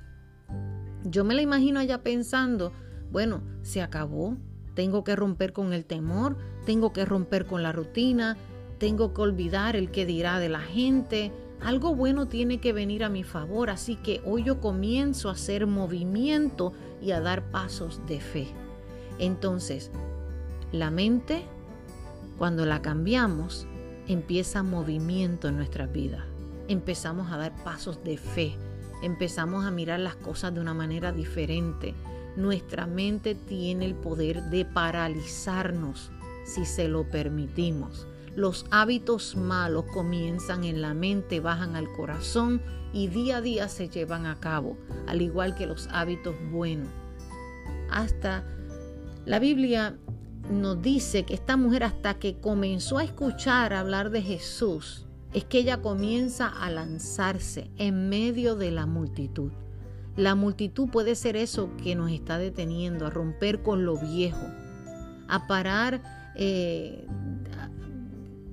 Yo 1.04 1.24
me 1.24 1.34
la 1.34 1.42
imagino 1.42 1.80
allá 1.80 2.02
pensando, 2.02 2.72
bueno, 3.10 3.42
se 3.62 3.82
acabó, 3.82 4.36
tengo 4.74 5.04
que 5.04 5.16
romper 5.16 5.52
con 5.52 5.72
el 5.72 5.84
temor, 5.84 6.36
tengo 6.66 6.92
que 6.92 7.04
romper 7.04 7.46
con 7.46 7.62
la 7.62 7.72
rutina, 7.72 8.36
tengo 8.78 9.14
que 9.14 9.22
olvidar 9.22 9.76
el 9.76 9.90
que 9.90 10.04
dirá 10.04 10.38
de 10.38 10.48
la 10.48 10.60
gente, 10.60 11.32
algo 11.60 11.94
bueno 11.94 12.26
tiene 12.26 12.58
que 12.58 12.72
venir 12.72 13.04
a 13.04 13.08
mi 13.08 13.22
favor, 13.22 13.70
así 13.70 13.96
que 13.96 14.20
hoy 14.26 14.42
yo 14.44 14.60
comienzo 14.60 15.28
a 15.28 15.32
hacer 15.32 15.66
movimiento 15.66 16.72
y 17.00 17.12
a 17.12 17.20
dar 17.20 17.50
pasos 17.50 18.00
de 18.06 18.20
fe. 18.20 18.48
Entonces, 19.18 19.90
la 20.74 20.90
mente, 20.90 21.44
cuando 22.36 22.66
la 22.66 22.82
cambiamos, 22.82 23.66
empieza 24.08 24.64
movimiento 24.64 25.46
en 25.46 25.56
nuestras 25.56 25.92
vidas. 25.92 26.24
Empezamos 26.66 27.30
a 27.30 27.36
dar 27.36 27.54
pasos 27.62 28.02
de 28.02 28.16
fe, 28.16 28.56
empezamos 29.00 29.64
a 29.64 29.70
mirar 29.70 30.00
las 30.00 30.16
cosas 30.16 30.52
de 30.52 30.60
una 30.60 30.74
manera 30.74 31.12
diferente. 31.12 31.94
Nuestra 32.36 32.86
mente 32.86 33.36
tiene 33.36 33.84
el 33.84 33.94
poder 33.94 34.42
de 34.50 34.64
paralizarnos 34.64 36.10
si 36.44 36.66
se 36.66 36.88
lo 36.88 37.08
permitimos. 37.08 38.08
Los 38.34 38.66
hábitos 38.72 39.36
malos 39.36 39.84
comienzan 39.94 40.64
en 40.64 40.82
la 40.82 40.92
mente, 40.92 41.38
bajan 41.38 41.76
al 41.76 41.92
corazón 41.92 42.60
y 42.92 43.06
día 43.06 43.36
a 43.36 43.40
día 43.40 43.68
se 43.68 43.88
llevan 43.88 44.26
a 44.26 44.40
cabo, 44.40 44.76
al 45.06 45.22
igual 45.22 45.54
que 45.54 45.66
los 45.66 45.88
hábitos 45.92 46.34
buenos. 46.50 46.88
Hasta 47.90 48.42
la 49.24 49.38
Biblia 49.38 49.96
nos 50.50 50.80
dice 50.82 51.24
que 51.24 51.34
esta 51.34 51.56
mujer 51.56 51.84
hasta 51.84 52.14
que 52.14 52.38
comenzó 52.40 52.98
a 52.98 53.04
escuchar 53.04 53.72
hablar 53.72 54.10
de 54.10 54.22
Jesús, 54.22 55.06
es 55.32 55.44
que 55.44 55.58
ella 55.58 55.82
comienza 55.82 56.46
a 56.46 56.70
lanzarse 56.70 57.70
en 57.76 58.08
medio 58.08 58.54
de 58.54 58.70
la 58.70 58.86
multitud. 58.86 59.50
La 60.16 60.36
multitud 60.36 60.88
puede 60.88 61.16
ser 61.16 61.36
eso 61.36 61.70
que 61.82 61.96
nos 61.96 62.10
está 62.12 62.38
deteniendo, 62.38 63.06
a 63.06 63.10
romper 63.10 63.62
con 63.62 63.84
lo 63.84 63.98
viejo, 63.98 64.46
a 65.26 65.46
parar 65.48 66.02
eh, 66.36 67.04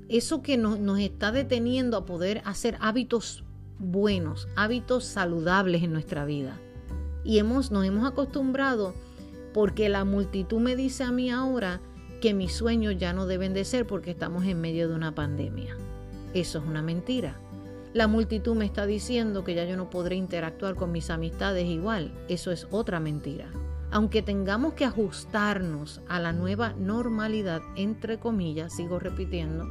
eso 0.09 0.41
que 0.41 0.57
nos, 0.57 0.79
nos 0.79 0.99
está 0.99 1.31
deteniendo 1.31 1.97
a 1.97 2.05
poder 2.05 2.41
hacer 2.45 2.77
hábitos 2.81 3.43
buenos, 3.77 4.47
hábitos 4.55 5.05
saludables 5.05 5.83
en 5.83 5.93
nuestra 5.93 6.25
vida. 6.25 6.59
Y 7.23 7.37
hemos, 7.37 7.69
nos 7.69 7.85
hemos 7.85 8.09
acostumbrado 8.09 8.95
porque 9.53 9.89
la 9.89 10.05
multitud 10.05 10.59
me 10.59 10.75
dice 10.75 11.03
a 11.03 11.11
mí 11.11 11.29
ahora 11.29 11.81
que 12.21 12.33
mis 12.33 12.53
sueños 12.53 12.95
ya 12.97 13.13
no 13.13 13.25
deben 13.25 13.53
de 13.53 13.65
ser 13.65 13.87
porque 13.87 14.11
estamos 14.11 14.45
en 14.45 14.61
medio 14.61 14.87
de 14.87 14.95
una 14.95 15.13
pandemia. 15.13 15.75
Eso 16.33 16.59
es 16.59 16.65
una 16.65 16.81
mentira. 16.81 17.35
La 17.93 18.07
multitud 18.07 18.55
me 18.55 18.65
está 18.65 18.85
diciendo 18.85 19.43
que 19.43 19.53
ya 19.53 19.65
yo 19.65 19.75
no 19.75 19.89
podré 19.89 20.15
interactuar 20.15 20.75
con 20.75 20.93
mis 20.93 21.09
amistades 21.09 21.65
igual. 21.65 22.13
Eso 22.29 22.51
es 22.51 22.67
otra 22.71 23.01
mentira. 23.01 23.47
Aunque 23.91 24.21
tengamos 24.21 24.75
que 24.75 24.85
ajustarnos 24.85 26.01
a 26.07 26.21
la 26.21 26.31
nueva 26.31 26.73
normalidad, 26.77 27.61
entre 27.75 28.17
comillas, 28.17 28.73
sigo 28.73 28.99
repitiendo, 28.99 29.67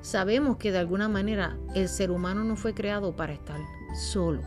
sabemos 0.00 0.58
que 0.58 0.70
de 0.70 0.78
alguna 0.78 1.08
manera 1.08 1.58
el 1.74 1.88
ser 1.88 2.12
humano 2.12 2.44
no 2.44 2.54
fue 2.54 2.74
creado 2.74 3.16
para 3.16 3.32
estar 3.32 3.60
solo. 4.12 4.42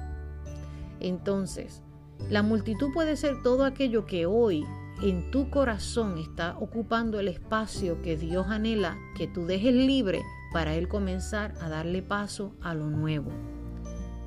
Entonces, 1.02 1.84
la 2.30 2.44
multitud 2.44 2.94
puede 2.94 3.18
ser 3.18 3.42
todo 3.42 3.66
aquello 3.66 4.06
que 4.06 4.26
hoy 4.26 4.66
en 5.02 5.32
tu 5.32 5.50
corazón 5.50 6.18
está 6.18 6.58
ocupando 6.60 7.20
el 7.20 7.28
espacio 7.28 8.02
que 8.02 8.18
Dios 8.18 8.48
anhela 8.48 8.98
que 9.18 9.28
tú 9.28 9.46
dejes 9.46 9.74
libre 9.74 10.22
para 10.54 10.76
Él 10.76 10.88
comenzar 10.88 11.54
a 11.60 11.70
darle 11.70 12.04
paso 12.04 12.54
a 12.62 12.74
lo 12.74 12.90
nuevo. 12.90 13.32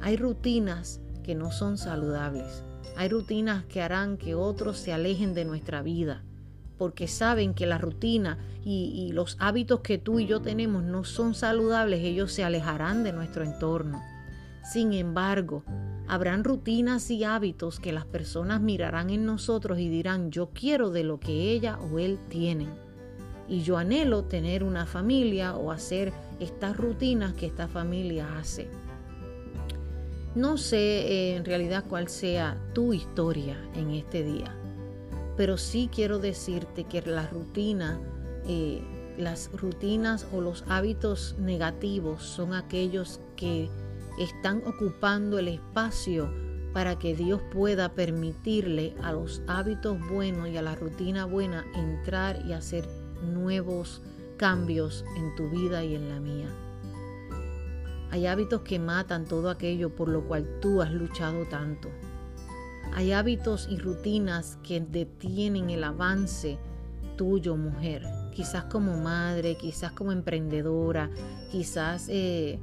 Hay 0.01 0.17
rutinas 0.17 1.01
que 1.23 1.35
no 1.35 1.51
son 1.53 1.79
saludables. 1.79 2.65
Hay 2.97 3.09
rutinas 3.09 3.65
que 3.65 3.83
harán 3.83 4.17
que 4.17 4.35
otros 4.35 4.79
se 4.79 4.93
alejen 4.93 5.33
de 5.35 5.45
nuestra 5.45 5.83
vida, 5.83 6.23
porque 6.77 7.09
saben 7.09 7.55
que 7.55 7.67
la 7.67 7.79
rutina 7.79 8.39
y, 8.65 8.93
y, 8.95 9.13
los 9.13 9.37
hábitos 9.41 9.81
que 9.81 9.99
tú 9.99 10.19
y 10.21 10.27
yo 10.27 10.41
tenemos 10.41 10.83
no 10.83 11.05
son 11.05 11.35
saludables, 11.35 12.01
ellos 12.01 12.33
se 12.33 12.45
alejarán 12.45 13.05
de 13.05 13.13
nuestro 13.13 13.45
entorno. 13.45 14.03
Sin 14.63 14.93
embargo, 14.93 15.65
Habrán 16.07 16.45
rutinas 16.45 17.11
y 17.11 17.25
hábitos 17.25 17.81
que 17.81 17.93
las 17.93 18.05
personas 18.05 18.61
mirarán 18.61 19.11
en 19.11 19.25
nosotros 19.25 19.79
y 19.79 19.89
dirán, 19.89 20.31
yo 20.31 20.51
quiero 20.53 20.91
de 20.91 21.05
lo 21.05 21.19
que 21.19 21.51
ella 21.51 21.79
o 21.79 21.99
él 21.99 22.19
tienen. 22.29 22.69
Y 23.49 23.63
yo 23.63 23.77
anhelo 23.79 24.25
tener 24.25 24.65
una 24.65 24.87
familia 24.87 25.57
o 25.57 25.71
hacer 25.71 26.13
estas 26.41 26.77
rutinas 26.77 27.33
que 27.35 27.47
esta 27.47 27.69
familia 27.69 28.39
hace. 28.39 28.69
No 30.35 30.59
sé 30.59 30.79
eh, 30.79 31.37
en 31.37 31.45
realidad 31.45 31.85
cuál 31.89 32.09
sea 32.09 32.59
tu 32.75 32.93
historia 32.93 33.57
en 33.75 33.91
este 33.91 34.25
día, 34.25 34.53
pero 35.37 35.57
sí 35.57 35.89
quiero 35.95 36.19
decirte 36.19 36.85
que 36.85 37.03
la 37.03 37.29
rutina, 37.29 38.01
eh, 38.49 38.83
las 39.17 39.51
rutinas 39.53 40.27
o 40.33 40.41
los 40.41 40.65
hábitos 40.69 41.37
negativos 41.39 42.25
son 42.25 42.53
aquellos 42.53 43.21
que 43.37 43.71
están 44.19 44.63
ocupando 44.67 45.39
el 45.39 45.49
espacio 45.49 46.31
para 46.73 46.99
que 46.99 47.15
Dios 47.15 47.41
pueda 47.53 47.95
permitirle 47.95 48.95
a 49.03 49.13
los 49.13 49.43
hábitos 49.47 49.99
buenos 50.09 50.49
y 50.49 50.57
a 50.57 50.63
la 50.63 50.75
rutina 50.75 51.25
buena 51.25 51.65
entrar 51.75 52.45
y 52.47 52.53
hacer 52.53 52.89
nuevos 53.33 54.03
cambios 54.37 55.05
en 55.17 55.35
tu 55.37 55.49
vida 55.49 55.85
y 55.85 55.95
en 55.95 56.09
la 56.09 56.21
mía. 56.21 56.49
Hay 58.11 58.27
hábitos 58.27 58.63
que 58.63 58.79
matan 58.79 59.25
todo 59.25 59.51
aquello 59.51 59.95
por 59.95 60.09
lo 60.09 60.25
cual 60.27 60.59
tú 60.61 60.83
has 60.83 60.93
luchado 60.93 61.47
tanto. 61.47 61.89
Hay 62.93 63.13
hábitos 63.13 63.69
y 63.71 63.79
rutinas 63.79 64.59
que 64.63 64.81
detienen 64.81 65.71
el 65.71 65.83
avance 65.83 66.59
tuyo, 67.17 67.57
mujer. 67.57 68.05
Quizás 68.33 68.65
como 68.65 68.97
madre, 68.97 69.57
quizás 69.57 69.93
como 69.93 70.13
emprendedora, 70.13 71.11
quizás 71.51 72.09
eh, 72.09 72.59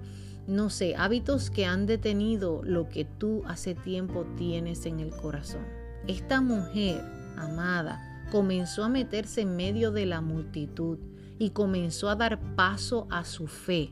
no 0.48 0.70
sé, 0.70 0.96
hábitos 0.96 1.50
que 1.50 1.66
han 1.66 1.86
detenido 1.86 2.62
lo 2.64 2.90
que 2.90 3.06
tú 3.06 3.44
hace 3.46 3.76
tiempo 3.76 4.26
tienes 4.38 4.86
en 4.86 5.00
el 5.00 5.12
corazón. 5.12 5.66
Esta 6.08 6.42
mujer, 6.42 7.02
amada, 7.38 8.28
comenzó 8.32 8.84
a 8.84 8.90
meterse 8.90 9.42
en 9.42 9.56
medio 9.56 9.92
de 9.92 10.06
la 10.06 10.22
multitud 10.22 10.98
y 11.38 11.52
comenzó 11.52 12.10
a 12.10 12.16
dar 12.16 12.40
paso 12.56 13.08
a 13.10 13.24
su 13.24 13.48
fe. 13.48 13.92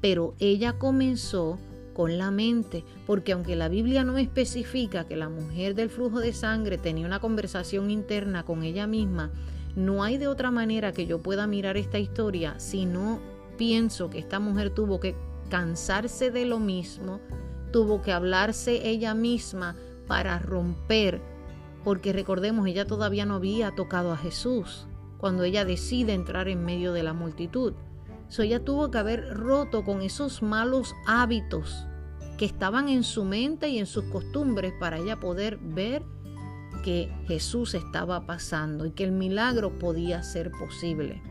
Pero 0.00 0.34
ella 0.38 0.74
comenzó 0.74 1.58
con 1.94 2.16
la 2.16 2.30
mente, 2.30 2.84
porque 3.06 3.32
aunque 3.32 3.56
la 3.56 3.68
Biblia 3.68 4.04
no 4.04 4.18
especifica 4.18 5.08
que 5.08 5.16
la 5.16 5.28
mujer 5.28 5.74
del 5.74 5.90
flujo 5.90 6.20
de 6.20 6.32
sangre 6.32 6.78
tenía 6.78 7.06
una 7.06 7.18
conversación 7.18 7.90
interna 7.90 8.44
con 8.44 8.62
ella 8.62 8.86
misma, 8.86 9.32
no 9.74 10.04
hay 10.04 10.16
de 10.16 10.28
otra 10.28 10.50
manera 10.50 10.92
que 10.92 11.06
yo 11.06 11.18
pueda 11.18 11.46
mirar 11.46 11.76
esta 11.76 11.98
historia 11.98 12.58
si 12.58 12.84
no 12.86 13.20
pienso 13.56 14.10
que 14.10 14.18
esta 14.18 14.38
mujer 14.38 14.70
tuvo 14.70 15.00
que 15.00 15.16
cansarse 15.48 16.30
de 16.30 16.44
lo 16.44 16.58
mismo, 16.58 17.20
tuvo 17.72 18.02
que 18.02 18.12
hablarse 18.12 18.88
ella 18.88 19.14
misma 19.14 19.76
para 20.06 20.38
romper, 20.38 21.20
porque 21.84 22.12
recordemos, 22.12 22.66
ella 22.66 22.86
todavía 22.86 23.26
no 23.26 23.34
había 23.34 23.74
tocado 23.74 24.12
a 24.12 24.16
Jesús 24.16 24.86
cuando 25.18 25.44
ella 25.44 25.64
decide 25.64 26.14
entrar 26.14 26.48
en 26.48 26.64
medio 26.64 26.92
de 26.92 27.02
la 27.02 27.12
multitud. 27.12 27.74
So, 28.28 28.42
ella 28.42 28.64
tuvo 28.64 28.90
que 28.90 28.98
haber 28.98 29.34
roto 29.34 29.84
con 29.84 30.02
esos 30.02 30.42
malos 30.42 30.94
hábitos 31.06 31.86
que 32.36 32.44
estaban 32.44 32.88
en 32.88 33.02
su 33.02 33.24
mente 33.24 33.68
y 33.68 33.78
en 33.78 33.86
sus 33.86 34.04
costumbres 34.04 34.72
para 34.78 34.98
ella 34.98 35.18
poder 35.18 35.58
ver 35.58 36.04
que 36.84 37.12
Jesús 37.26 37.74
estaba 37.74 38.26
pasando 38.26 38.86
y 38.86 38.92
que 38.92 39.04
el 39.04 39.12
milagro 39.12 39.78
podía 39.78 40.22
ser 40.22 40.52
posible. 40.52 41.22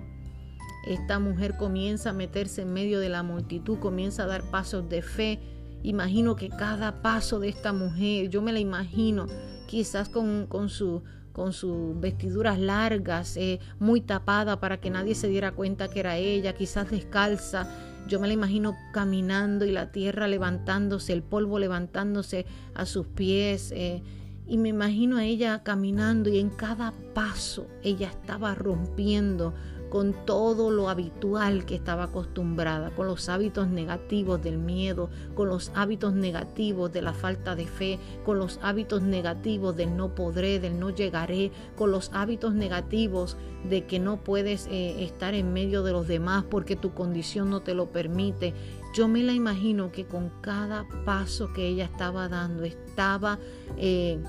Esta 0.88 1.19
mujer 1.19 1.58
comienza 1.58 2.12
a 2.12 2.13
meterse 2.13 2.62
en 2.62 2.73
medio 2.73 3.00
de 3.00 3.10
la 3.10 3.21
multitud, 3.21 3.78
comienza 3.78 4.23
a 4.23 4.28
dar 4.28 4.43
pasos 4.50 4.88
de 4.88 5.02
fe. 5.02 5.39
Imagino 5.84 6.36
que 6.36 6.50
cada 6.50 7.02
paso 7.02 7.39
de 7.39 7.50
esta 7.50 7.73
mujer, 7.73 8.30
yo 8.30 8.41
me 8.41 8.54
la 8.54 8.60
imagino 8.60 9.28
quizás 9.67 10.08
con, 10.10 10.47
con 10.47 10.69
su 10.69 11.04
con 11.38 11.54
sus 11.54 12.00
vestiduras 12.00 12.58
largas, 12.58 13.38
eh, 13.38 13.60
muy 13.78 14.02
tapada 14.02 14.60
para 14.60 14.80
que 14.80 14.89
nadie 14.89 15.13
se 15.13 15.28
diera 15.28 15.52
cuenta 15.52 15.88
que 15.88 16.00
era 16.00 16.17
ella, 16.17 16.56
quizás 16.56 16.89
descalza. 16.89 17.69
Yo 18.08 18.19
me 18.19 18.26
la 18.26 18.34
imagino 18.34 18.76
caminando 18.91 19.63
y 19.63 19.71
la 19.71 19.91
tierra 19.91 20.28
levantándose, 20.28 21.13
el 21.13 21.21
polvo 21.21 21.60
levantándose 21.60 22.47
a 22.73 22.88
sus 22.88 23.06
pies. 23.06 23.71
Eh, 23.71 24.02
y 24.47 24.58
me 24.58 24.69
imagino 24.69 25.17
a 25.17 25.26
ella 25.26 25.62
caminando 25.62 26.32
y 26.32 26.39
en 26.39 26.50
cada 26.50 26.91
paso 27.13 27.67
ella 27.84 28.08
estaba 28.08 28.56
rompiendo 28.56 29.54
con 29.89 30.13
todo 30.26 30.71
lo 30.71 30.89
habitual 30.89 31.65
que 31.65 31.76
estaba 31.76 32.06
acostumbrada, 32.06 32.91
con 32.91 33.08
los 33.08 33.30
hábitos 33.30 33.67
negativos 33.67 34.41
del 34.41 34.58
miedo, 34.58 35.10
con 35.36 35.50
los 35.50 35.71
hábitos 35.76 36.13
negativos 36.13 36.91
de 36.91 37.02
la 37.02 37.13
falta 37.13 37.56
de 37.56 37.65
fe, 37.65 38.00
con 38.26 38.39
los 38.39 38.60
hábitos 38.62 39.02
negativos 39.02 39.76
del 39.76 39.95
no 39.95 40.15
podré, 40.15 40.60
del 40.60 40.80
no 40.80 40.89
llegaré, 40.89 41.52
con 41.76 41.91
los 41.91 42.12
hábitos 42.13 42.54
negativos 42.54 43.38
de 43.69 43.86
que 43.86 44.00
no 44.00 44.17
puedes 44.17 44.67
eh, 44.67 45.04
estar 45.04 45.34
en 45.34 45.54
medio 45.54 45.84
de 45.84 45.91
los 45.91 46.08
demás 46.08 46.43
porque 46.50 46.76
tu 46.76 46.93
condición 46.93 47.50
no 47.50 47.62
te 47.62 47.73
lo 47.73 47.91
permite. 47.91 48.54
Yo 48.93 49.08
me 49.08 49.23
la 49.23 49.34
imagino 49.34 49.91
que 49.91 50.06
con 50.06 50.32
cada 50.41 50.86
paso 51.06 51.54
que 51.54 51.67
ella 51.67 51.86
estaba 51.86 52.28
dando 52.28 52.63
estaba... 52.63 53.39
Eh, 53.78 54.19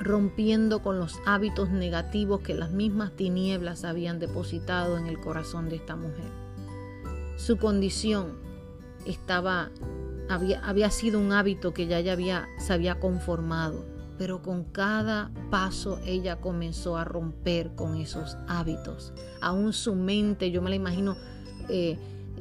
rompiendo 0.00 0.82
con 0.82 0.98
los 0.98 1.20
hábitos 1.26 1.70
negativos 1.70 2.40
que 2.40 2.54
las 2.54 2.70
mismas 2.70 3.12
tinieblas 3.12 3.84
habían 3.84 4.18
depositado 4.18 4.96
en 4.96 5.06
el 5.06 5.20
corazón 5.20 5.68
de 5.68 5.76
esta 5.76 5.94
mujer. 5.94 6.32
Su 7.36 7.58
condición 7.58 8.38
estaba, 9.04 9.70
había, 10.28 10.64
había 10.64 10.90
sido 10.90 11.20
un 11.20 11.32
hábito 11.32 11.74
que 11.74 11.86
ya, 11.86 12.00
ya 12.00 12.14
había, 12.14 12.48
se 12.58 12.72
había 12.72 12.98
conformado, 12.98 13.84
pero 14.18 14.40
con 14.42 14.64
cada 14.64 15.30
paso 15.50 16.00
ella 16.06 16.40
comenzó 16.40 16.96
a 16.96 17.04
romper 17.04 17.74
con 17.74 17.96
esos 17.96 18.38
hábitos. 18.48 19.12
Aún 19.42 19.74
su 19.74 19.94
mente, 19.94 20.50
yo 20.50 20.62
me 20.62 20.70
la 20.70 20.76
imagino 20.76 21.16
eh, 21.68 21.98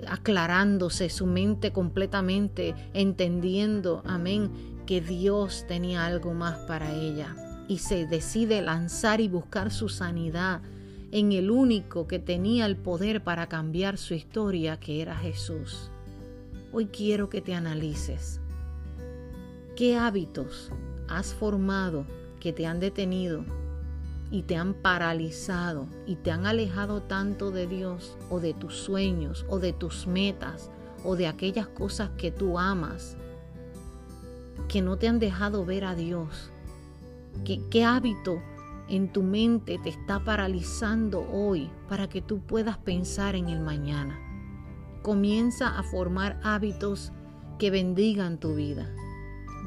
aclarándose, 0.08 1.10
su 1.10 1.26
mente 1.26 1.74
completamente 1.74 2.74
entendiendo, 2.94 4.02
amén, 4.06 4.50
que 4.86 5.02
Dios 5.02 5.66
tenía 5.68 6.06
algo 6.06 6.34
más 6.34 6.58
para 6.60 6.94
ella 6.94 7.36
y 7.70 7.78
se 7.78 8.08
decide 8.08 8.64
lanzar 8.64 9.22
y 9.22 9.30
buscar 9.30 9.72
su 9.72 9.90
sanidad 9.90 10.62
en 11.12 11.32
el 11.32 11.52
único 11.52 12.08
que 12.08 12.18
tenía 12.18 12.66
el 12.66 12.76
poder 12.76 13.24
para 13.24 13.48
cambiar 13.48 14.00
su 14.00 14.16
historia, 14.16 14.80
que 14.80 15.04
era 15.04 15.16
Jesús. 15.16 15.92
Hoy 16.74 16.88
quiero 16.88 17.30
que 17.30 17.42
te 17.42 17.54
analices. 17.54 18.42
¿Qué 19.76 19.96
hábitos 19.96 20.72
has 21.08 21.34
formado 21.36 22.06
que 22.40 22.54
te 22.54 22.66
han 22.66 22.80
detenido 22.80 23.46
y 24.32 24.42
te 24.42 24.56
han 24.56 24.74
paralizado 24.74 25.88
y 26.08 26.16
te 26.16 26.32
han 26.32 26.48
alejado 26.48 27.04
tanto 27.04 27.52
de 27.52 27.68
Dios 27.68 28.18
o 28.32 28.40
de 28.40 28.56
tus 28.56 28.78
sueños 28.78 29.46
o 29.48 29.60
de 29.60 29.74
tus 29.74 30.08
metas 30.08 30.72
o 31.04 31.16
de 31.16 31.28
aquellas 31.28 31.68
cosas 31.68 32.10
que 32.18 32.32
tú 32.32 32.58
amas 32.58 33.16
que 34.68 34.82
no 34.82 34.98
te 34.98 35.08
han 35.08 35.20
dejado 35.20 35.66
ver 35.66 35.86
a 35.86 35.96
Dios 35.96 36.52
¿Qué, 37.46 37.84
hábito 37.84 38.42
en 38.90 39.12
tu 39.12 39.24
mente 39.24 39.80
te 39.80 39.90
está 39.90 40.24
paralizando 40.24 41.22
hoy 41.32 41.70
para 41.88 42.08
que 42.10 42.22
tú 42.22 42.40
puedas 42.40 42.78
pensar 42.78 43.36
en 43.36 43.50
el 43.50 43.60
mañana? 43.60 44.20
Comienza 45.02 45.80
a 45.80 45.84
formar 45.84 46.40
hábitos 46.44 47.12
que 47.58 47.72
bendigan 47.72 48.40
tu 48.40 48.56
vida. 48.56 48.90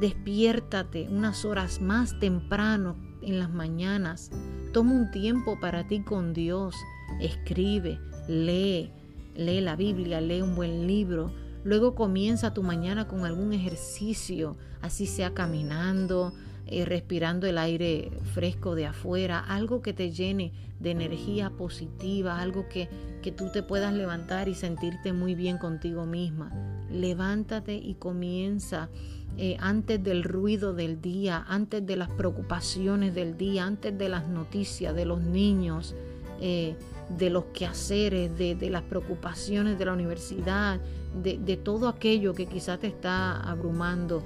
Despiértate 0.01 1.09
unas 1.09 1.45
horas 1.45 1.81
más 1.81 2.19
temprano 2.19 2.97
en 3.23 3.39
las 3.39 3.51
mañanas. 3.51 4.31
Toma 4.73 4.93
un 4.93 5.11
tiempo 5.11 5.59
para 5.61 5.87
ti 5.87 6.03
con 6.03 6.33
Dios. 6.33 6.77
Escribe, 7.21 7.99
lee, 8.29 8.93
lee 9.35 9.61
la 9.61 9.77
Biblia, 9.77 10.21
lee 10.21 10.43
un 10.43 10.55
buen 10.55 10.87
libro. 10.87 11.33
Luego 11.65 11.95
comienza 11.95 12.55
tu 12.55 12.63
mañana 12.63 13.07
con 13.07 13.25
algún 13.25 13.53
ejercicio, 13.53 14.57
así 14.81 15.07
sea 15.07 15.33
caminando, 15.33 16.33
eh, 16.67 16.85
respirando 16.85 17.47
el 17.47 17.59
aire 17.59 18.11
fresco 18.33 18.75
de 18.75 18.87
afuera, 18.87 19.41
algo 19.41 19.83
que 19.83 19.93
te 19.93 20.11
llene 20.11 20.53
de 20.81 20.91
energía 20.93 21.51
positiva, 21.51 22.41
algo 22.41 22.69
que, 22.69 22.89
que 23.21 23.33
tú 23.33 23.51
te 23.53 23.63
puedas 23.63 23.93
levantar 23.93 24.49
y 24.49 24.55
sentirte 24.55 25.13
muy 25.13 25.35
bien 25.35 25.59
contigo 25.59 26.07
misma. 26.07 26.53
levántate 26.91 27.75
y 27.75 27.95
comienza 27.95 28.91
eh, 29.39 29.57
antes 29.61 30.03
del 30.03 30.25
ruido 30.25 30.75
del 30.75 31.01
día, 31.01 31.45
antes 31.49 31.85
de 31.87 31.97
las 31.97 32.11
preocupaciones 32.11 33.15
del 33.15 33.39
día, 33.39 33.65
antes 33.65 33.97
de 33.97 34.09
las 34.09 34.29
noticias 34.29 34.95
de 34.95 35.07
los 35.07 35.23
niños, 35.23 35.95
eh, 36.41 36.77
de 37.19 37.31
los 37.31 37.45
quehaceres, 37.47 38.37
de, 38.37 38.55
de, 38.55 38.71
las 38.71 38.83
preocupaciones 38.83 39.79
de 39.79 39.85
la 39.87 39.95
universidad, 39.95 40.81
de, 41.23 41.39
de 41.39 41.57
todo 41.57 41.89
aquello 41.89 42.35
que 42.35 42.47
quizás 42.47 42.79
te 42.79 42.89
está 42.89 43.41
abrumando, 43.41 44.23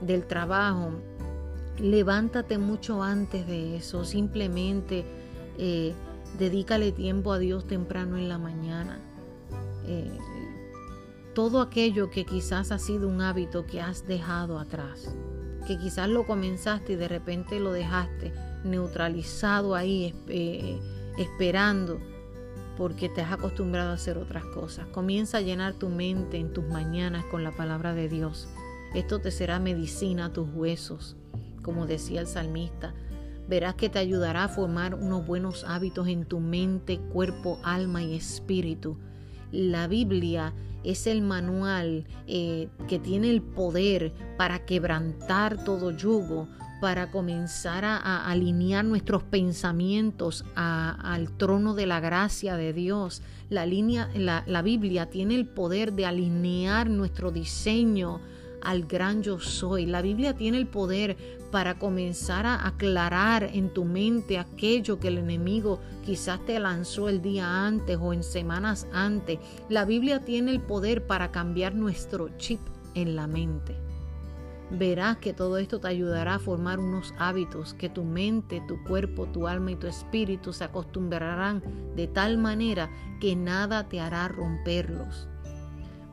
del 0.00 0.26
trabajo. 0.26 0.92
Levántate 1.78 2.58
mucho 2.58 3.02
antes 3.02 3.46
de 3.46 3.76
eso, 3.76 4.04
simplemente 4.04 5.04
eh, 5.58 5.94
dedícale 6.38 6.92
tiempo 6.92 7.32
a 7.32 7.38
Dios 7.38 7.66
temprano 7.66 8.16
en 8.16 8.28
la 8.28 8.38
mañana. 8.38 8.98
Eh, 9.84 10.18
todo 11.34 11.60
aquello 11.60 12.08
que 12.08 12.24
quizás 12.24 12.72
ha 12.72 12.78
sido 12.78 13.08
un 13.08 13.20
hábito 13.20 13.66
que 13.66 13.80
has 13.80 14.06
dejado 14.06 14.58
atrás, 14.58 15.14
que 15.66 15.78
quizás 15.78 16.08
lo 16.08 16.26
comenzaste 16.26 16.94
y 16.94 16.96
de 16.96 17.08
repente 17.08 17.60
lo 17.60 17.72
dejaste 17.72 18.32
neutralizado 18.64 19.74
ahí, 19.74 20.14
eh, 20.28 20.80
esperando, 21.18 22.00
porque 22.76 23.08
te 23.08 23.20
has 23.20 23.32
acostumbrado 23.32 23.90
a 23.90 23.94
hacer 23.94 24.18
otras 24.18 24.44
cosas. 24.46 24.86
Comienza 24.88 25.38
a 25.38 25.42
llenar 25.42 25.74
tu 25.74 25.88
mente 25.88 26.38
en 26.38 26.52
tus 26.52 26.64
mañanas 26.64 27.24
con 27.26 27.44
la 27.44 27.52
palabra 27.52 27.94
de 27.94 28.08
Dios. 28.08 28.48
Esto 28.94 29.18
te 29.18 29.30
será 29.30 29.58
medicina 29.58 30.26
a 30.26 30.32
tus 30.32 30.48
huesos, 30.54 31.16
como 31.66 31.84
decía 31.84 32.20
el 32.20 32.28
salmista. 32.28 32.94
Verás 33.48 33.74
que 33.74 33.88
te 33.88 33.98
ayudará 33.98 34.44
a 34.44 34.48
formar 34.48 34.94
unos 34.94 35.26
buenos 35.26 35.64
hábitos 35.64 36.06
en 36.06 36.24
tu 36.24 36.38
mente, 36.38 37.00
cuerpo, 37.12 37.58
alma 37.64 38.04
y 38.04 38.14
espíritu. 38.14 38.96
La 39.50 39.88
Biblia 39.88 40.54
es 40.84 41.08
el 41.08 41.22
manual 41.22 42.06
eh, 42.28 42.68
que 42.86 43.00
tiene 43.00 43.30
el 43.30 43.42
poder 43.42 44.12
para 44.36 44.64
quebrantar 44.64 45.64
todo 45.64 45.90
yugo, 45.90 46.46
para 46.80 47.10
comenzar 47.10 47.84
a, 47.84 48.26
alinear 48.26 48.84
nuestros 48.84 49.24
pensamientos 49.24 50.44
al 50.54 51.36
trono 51.36 51.74
de 51.74 51.86
la 51.86 51.98
gracia 51.98 52.56
de 52.56 52.72
Dios. 52.72 53.22
La, 53.48 53.64
Biblia 54.62 55.06
tiene 55.06 55.34
el 55.34 55.48
poder 55.48 55.94
de 55.94 56.06
alinear 56.06 56.88
nuestro 56.90 57.32
diseño 57.32 58.20
al 58.62 58.84
gran 58.86 59.22
yo 59.22 59.38
soy. 59.38 59.86
La 59.86 60.02
Biblia 60.02 60.34
tiene 60.34 60.58
el 60.58 60.66
poder 60.66 61.16
para 61.50 61.78
comenzar 61.78 62.46
a 62.46 62.66
aclarar 62.66 63.44
en 63.44 63.72
tu 63.72 63.84
mente 63.84 64.38
aquello 64.38 64.98
que 64.98 65.08
el 65.08 65.18
enemigo 65.18 65.80
quizás 66.04 66.44
te 66.44 66.58
lanzó 66.58 67.08
el 67.08 67.22
día 67.22 67.66
antes 67.66 67.98
o 68.00 68.12
en 68.12 68.22
semanas 68.22 68.86
antes. 68.92 69.38
La 69.68 69.84
Biblia 69.84 70.24
tiene 70.24 70.50
el 70.50 70.60
poder 70.60 71.06
para 71.06 71.30
cambiar 71.30 71.74
nuestro 71.74 72.28
chip 72.38 72.60
en 72.94 73.16
la 73.16 73.26
mente. 73.26 73.76
Verás 74.70 75.18
que 75.18 75.32
todo 75.32 75.58
esto 75.58 75.78
te 75.78 75.86
ayudará 75.86 76.34
a 76.34 76.38
formar 76.40 76.80
unos 76.80 77.14
hábitos 77.18 77.74
que 77.74 77.88
tu 77.88 78.02
mente, 78.02 78.60
tu 78.66 78.82
cuerpo, 78.82 79.26
tu 79.26 79.46
alma 79.46 79.70
y 79.70 79.76
tu 79.76 79.86
espíritu 79.86 80.52
se 80.52 80.64
acostumbrarán 80.64 81.62
de 81.94 82.08
tal 82.08 82.36
manera 82.36 82.90
que 83.20 83.36
nada 83.36 83.88
te 83.88 84.00
hará 84.00 84.26
romperlos. 84.26 85.28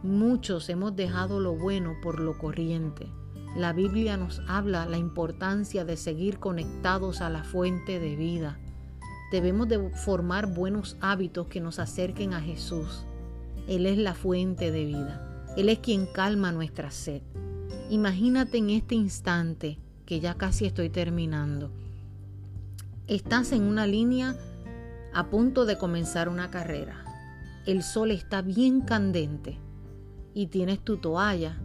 Muchos 0.04 0.68
hemos 0.68 0.98
dejado 0.98 1.40
lo 1.40 1.56
bueno 1.56 1.96
por 2.04 2.20
lo 2.20 2.38
corriente. 2.38 3.08
La 3.56 3.72
Biblia 3.72 4.18
nos 4.18 4.42
habla 4.50 4.86
la 4.86 4.98
importancia 4.98 5.86
de 5.86 5.96
seguir 5.96 6.40
conectados 6.40 7.22
a 7.22 7.30
la 7.30 7.46
fuente 7.46 8.02
de 8.02 8.18
vida. 8.18 8.60
Debemos 9.32 9.70
de 9.70 9.92
formar 9.92 10.54
buenos 10.54 10.98
hábitos 11.00 11.48
que 11.48 11.62
nos 11.62 11.80
acerquen 11.80 12.34
a 12.34 12.42
Jesús. 12.42 13.06
Él 13.70 13.86
es 13.86 13.98
la 13.98 14.14
fuente 14.14 14.72
de 14.72 14.84
vida. 14.84 15.46
Él 15.56 15.70
es 15.70 15.80
quien 15.80 16.06
calma 16.06 16.52
nuestra 16.52 16.92
sed. 16.92 17.22
Imagínate 17.90 18.58
en 18.58 18.72
este 18.72 18.96
instante, 18.96 19.80
que 20.06 20.20
ya 20.20 20.34
casi 20.34 20.66
estoy 20.66 20.90
terminando. 20.90 21.72
Estás 23.08 23.54
en 23.54 23.64
una 23.64 23.88
línea 23.88 24.36
a 25.14 25.30
punto 25.30 25.64
de 25.64 25.78
comenzar 25.78 26.28
una 26.28 26.52
carrera. 26.52 27.06
El 27.66 27.84
sol 27.84 28.12
está 28.12 28.42
bien 28.42 28.82
candente 28.82 29.63
y 30.34 30.48
tienes 30.48 30.80
tu 30.80 30.98
toalla, 30.98 31.58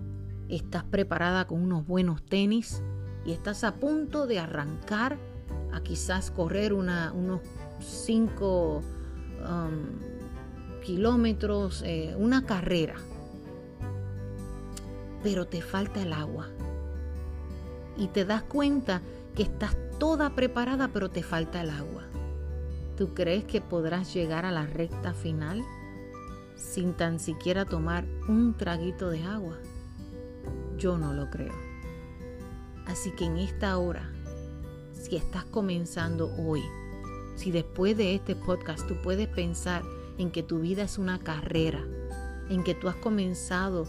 estás 0.48 0.85
preparada 0.85 1.46
con 1.46 1.62
unos 1.62 1.87
buenos 1.87 2.22
tenis 2.22 2.83
y 3.24 3.33
estás 3.33 3.64
a 3.64 3.74
punto 3.74 4.26
de 4.26 4.38
arrancar 4.38 5.18
a 5.72 5.83
quizás 5.83 6.31
correr 6.31 6.72
unos 6.72 7.40
5 7.81 8.76
um, 8.76 8.83
kilómetros, 10.83 11.83
eh, 11.85 12.14
una 12.18 12.44
carrera, 12.46 12.94
pero 15.22 15.46
te 15.46 15.61
falta 15.61 16.02
el 16.02 16.12
agua. 16.12 16.48
Y 17.96 18.07
te 18.09 18.24
das 18.24 18.44
cuenta 18.44 19.02
que 19.35 19.42
estás 19.42 19.76
toda 19.98 20.35
preparada, 20.35 20.88
pero 20.88 21.11
te 21.11 21.22
falta 21.22 21.61
el 21.61 21.70
agua. 21.70 22.04
¿Tú 22.96 23.12
crees 23.14 23.44
que 23.44 23.61
podrás 23.61 24.14
llegar 24.14 24.44
a 24.44 24.52
la 24.52 24.66
recta 24.66 25.14
final? 25.14 25.64
Sin 26.59 26.92
tan 26.92 27.18
siquiera 27.21 27.64
tomar 27.64 28.05
un 28.29 28.55
traguito 28.55 29.09
de 29.09 29.23
agua? 29.23 29.57
Yo 30.77 30.99
no 30.99 31.14
lo 31.14 31.31
creo. 31.31 31.55
Así 32.87 33.11
que 33.12 33.25
en 33.25 33.38
esta 33.38 33.79
hora, 33.79 34.11
si 34.92 35.16
estás 35.16 35.44
comenzando 35.44 36.35
hoy, 36.37 36.62
si 37.37 37.51
después 37.51 37.97
de 37.97 38.14
este 38.14 38.35
podcast 38.35 38.87
tú 38.87 38.97
puedes 39.03 39.29
pensar 39.29 39.83
en 40.18 40.31
que 40.31 40.42
tu 40.42 40.59
vida 40.59 40.83
es 40.83 40.99
una 40.99 41.18
carrera, 41.18 41.85
en 42.51 42.64
que 42.64 42.75
tú 42.75 42.88
has 42.88 42.97
comenzado 42.97 43.87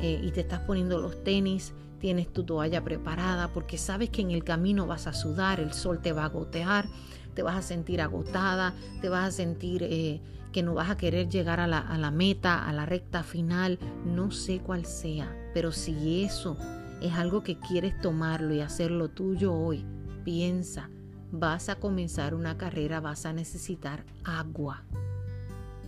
eh, 0.00 0.20
y 0.22 0.30
te 0.32 0.40
estás 0.40 0.60
poniendo 0.60 1.00
los 1.00 1.24
tenis, 1.24 1.72
tienes 1.98 2.32
tu 2.32 2.44
toalla 2.44 2.82
preparada 2.82 3.48
porque 3.48 3.78
sabes 3.78 4.10
que 4.10 4.22
en 4.22 4.30
el 4.30 4.44
camino 4.44 4.86
vas 4.86 5.06
a 5.06 5.12
sudar, 5.12 5.60
el 5.60 5.72
sol 5.72 6.00
te 6.02 6.12
va 6.12 6.24
a 6.24 6.28
gotear, 6.28 6.88
te 7.34 7.42
vas 7.42 7.56
a 7.56 7.62
sentir 7.62 8.00
agotada, 8.00 8.74
te 9.00 9.08
vas 9.08 9.28
a 9.28 9.30
sentir 9.30 9.82
eh, 9.82 10.20
que 10.52 10.62
no 10.62 10.74
vas 10.74 10.90
a 10.90 10.96
querer 10.96 11.28
llegar 11.28 11.60
a 11.60 11.66
la, 11.66 11.78
a 11.78 11.98
la 11.98 12.10
meta, 12.10 12.66
a 12.66 12.72
la 12.72 12.86
recta 12.86 13.22
final, 13.22 13.78
no 14.04 14.30
sé 14.30 14.60
cuál 14.60 14.84
sea, 14.84 15.34
pero 15.54 15.72
si 15.72 16.24
eso 16.24 16.56
es 17.00 17.12
algo 17.14 17.42
que 17.42 17.58
quieres 17.58 17.98
tomarlo 18.00 18.54
y 18.54 18.60
hacerlo 18.60 19.08
tuyo 19.08 19.54
hoy, 19.54 19.84
piensa, 20.24 20.90
vas 21.32 21.68
a 21.68 21.76
comenzar 21.76 22.34
una 22.34 22.56
carrera, 22.56 23.00
vas 23.00 23.26
a 23.26 23.32
necesitar 23.32 24.04
agua. 24.24 24.82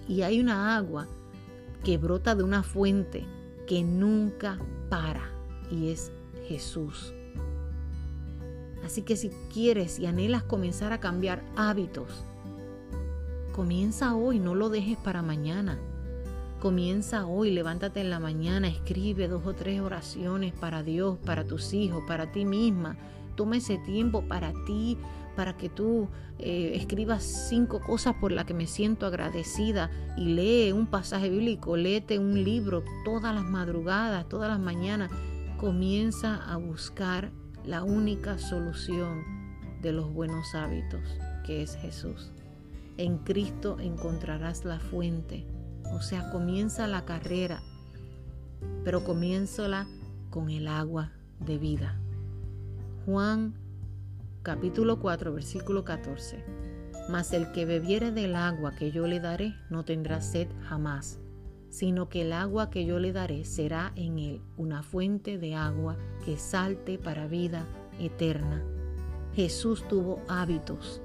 Y 0.08 0.22
hay 0.22 0.40
una 0.40 0.76
agua 0.76 1.06
que 1.84 1.98
brota 1.98 2.34
de 2.34 2.42
una 2.42 2.62
fuente 2.62 3.26
que 3.66 3.82
nunca 3.82 4.58
para 4.88 5.30
y 5.70 5.90
es 5.90 6.12
Jesús. 6.46 7.14
Así 8.84 9.02
que 9.02 9.16
si 9.16 9.30
quieres 9.52 9.98
y 9.98 10.06
anhelas 10.06 10.42
comenzar 10.42 10.92
a 10.92 11.00
cambiar 11.00 11.42
hábitos, 11.56 12.24
comienza 13.52 14.14
hoy, 14.14 14.38
no 14.38 14.54
lo 14.54 14.68
dejes 14.68 14.98
para 14.98 15.22
mañana. 15.22 15.78
Comienza 16.60 17.26
hoy, 17.26 17.50
levántate 17.50 18.00
en 18.00 18.10
la 18.10 18.20
mañana, 18.20 18.68
escribe 18.68 19.26
dos 19.26 19.44
o 19.46 19.52
tres 19.52 19.80
oraciones 19.80 20.52
para 20.52 20.82
Dios, 20.82 21.18
para 21.24 21.44
tus 21.44 21.74
hijos, 21.74 22.04
para 22.06 22.30
ti 22.30 22.44
misma. 22.44 22.96
Toma 23.34 23.56
ese 23.56 23.78
tiempo 23.78 24.22
para 24.28 24.52
ti, 24.64 24.96
para 25.34 25.56
que 25.56 25.68
tú 25.68 26.08
eh, 26.38 26.72
escribas 26.76 27.48
cinco 27.48 27.80
cosas 27.80 28.14
por 28.20 28.32
las 28.32 28.44
que 28.44 28.54
me 28.54 28.66
siento 28.66 29.06
agradecida 29.06 29.90
y 30.16 30.34
lee 30.34 30.72
un 30.72 30.86
pasaje 30.86 31.30
bíblico, 31.30 31.76
léete 31.76 32.18
un 32.18 32.44
libro 32.44 32.84
todas 33.04 33.34
las 33.34 33.44
madrugadas, 33.44 34.28
todas 34.28 34.48
las 34.48 34.60
mañanas. 34.60 35.10
Comienza 35.58 36.36
a 36.36 36.56
buscar 36.56 37.32
la 37.64 37.84
única 37.84 38.38
solución 38.38 39.24
de 39.80 39.92
los 39.92 40.12
buenos 40.12 40.54
hábitos, 40.54 41.00
que 41.44 41.62
es 41.62 41.76
Jesús. 41.76 42.32
En 42.96 43.18
Cristo 43.18 43.78
encontrarás 43.80 44.64
la 44.64 44.78
fuente, 44.78 45.46
o 45.92 46.00
sea, 46.00 46.30
comienza 46.30 46.86
la 46.86 47.04
carrera, 47.04 47.62
pero 48.84 49.04
comiénzala 49.04 49.86
con 50.30 50.50
el 50.50 50.68
agua 50.68 51.12
de 51.40 51.58
vida. 51.58 51.98
Juan 53.06 53.54
capítulo 54.42 55.00
4, 55.00 55.32
versículo 55.32 55.84
14. 55.84 56.44
Mas 57.08 57.32
el 57.32 57.50
que 57.52 57.64
bebiere 57.64 58.12
del 58.12 58.36
agua 58.36 58.74
que 58.76 58.92
yo 58.92 59.06
le 59.06 59.20
daré 59.20 59.54
no 59.70 59.84
tendrá 59.84 60.20
sed 60.20 60.48
jamás 60.68 61.21
sino 61.72 62.10
que 62.10 62.20
el 62.20 62.34
agua 62.34 62.68
que 62.68 62.84
yo 62.84 62.98
le 62.98 63.14
daré 63.14 63.46
será 63.46 63.92
en 63.96 64.18
él 64.18 64.42
una 64.58 64.82
fuente 64.82 65.38
de 65.38 65.54
agua 65.54 65.96
que 66.22 66.36
salte 66.36 66.98
para 66.98 67.26
vida 67.26 67.66
eterna. 67.98 68.62
Jesús 69.34 69.88
tuvo 69.88 70.20
hábitos. 70.28 71.00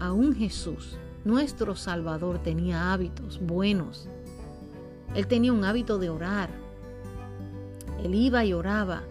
Aún 0.00 0.34
Jesús, 0.34 0.96
nuestro 1.26 1.76
Salvador, 1.76 2.42
tenía 2.42 2.94
hábitos 2.94 3.38
buenos. 3.38 4.08
Él 5.14 5.26
tenía 5.26 5.52
un 5.52 5.62
hábito 5.62 5.98
de 5.98 6.08
orar. 6.08 6.48
Él 8.02 8.14
iba 8.14 8.46
y 8.46 8.54
oraba. 8.54 9.02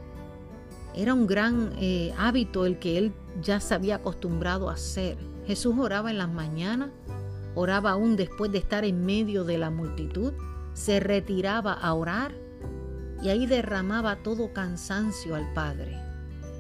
Era 0.96 1.14
un 1.14 1.28
gran 1.28 1.74
eh, 1.78 2.12
hábito 2.18 2.66
el 2.66 2.80
que 2.80 2.98
él 2.98 3.14
ya 3.44 3.60
se 3.60 3.76
había 3.76 3.98
acostumbrado 3.98 4.68
a 4.68 4.74
hacer. 4.74 5.16
Jesús 5.46 5.76
oraba 5.78 6.10
en 6.10 6.18
las 6.18 6.30
mañanas, 6.30 6.90
oraba 7.54 7.92
aún 7.92 8.16
después 8.16 8.52
de 8.52 8.58
estar 8.58 8.84
en 8.84 9.06
medio 9.06 9.44
de 9.44 9.60
la 9.60 9.70
multitud 9.70 10.34
se 10.78 11.00
retiraba 11.00 11.74
a 11.74 11.92
orar 11.96 12.36
y 13.24 13.30
ahí 13.30 13.48
derramaba 13.48 14.18
todo 14.18 14.54
cansancio 14.54 15.34
al 15.34 15.52
Padre. 15.54 16.00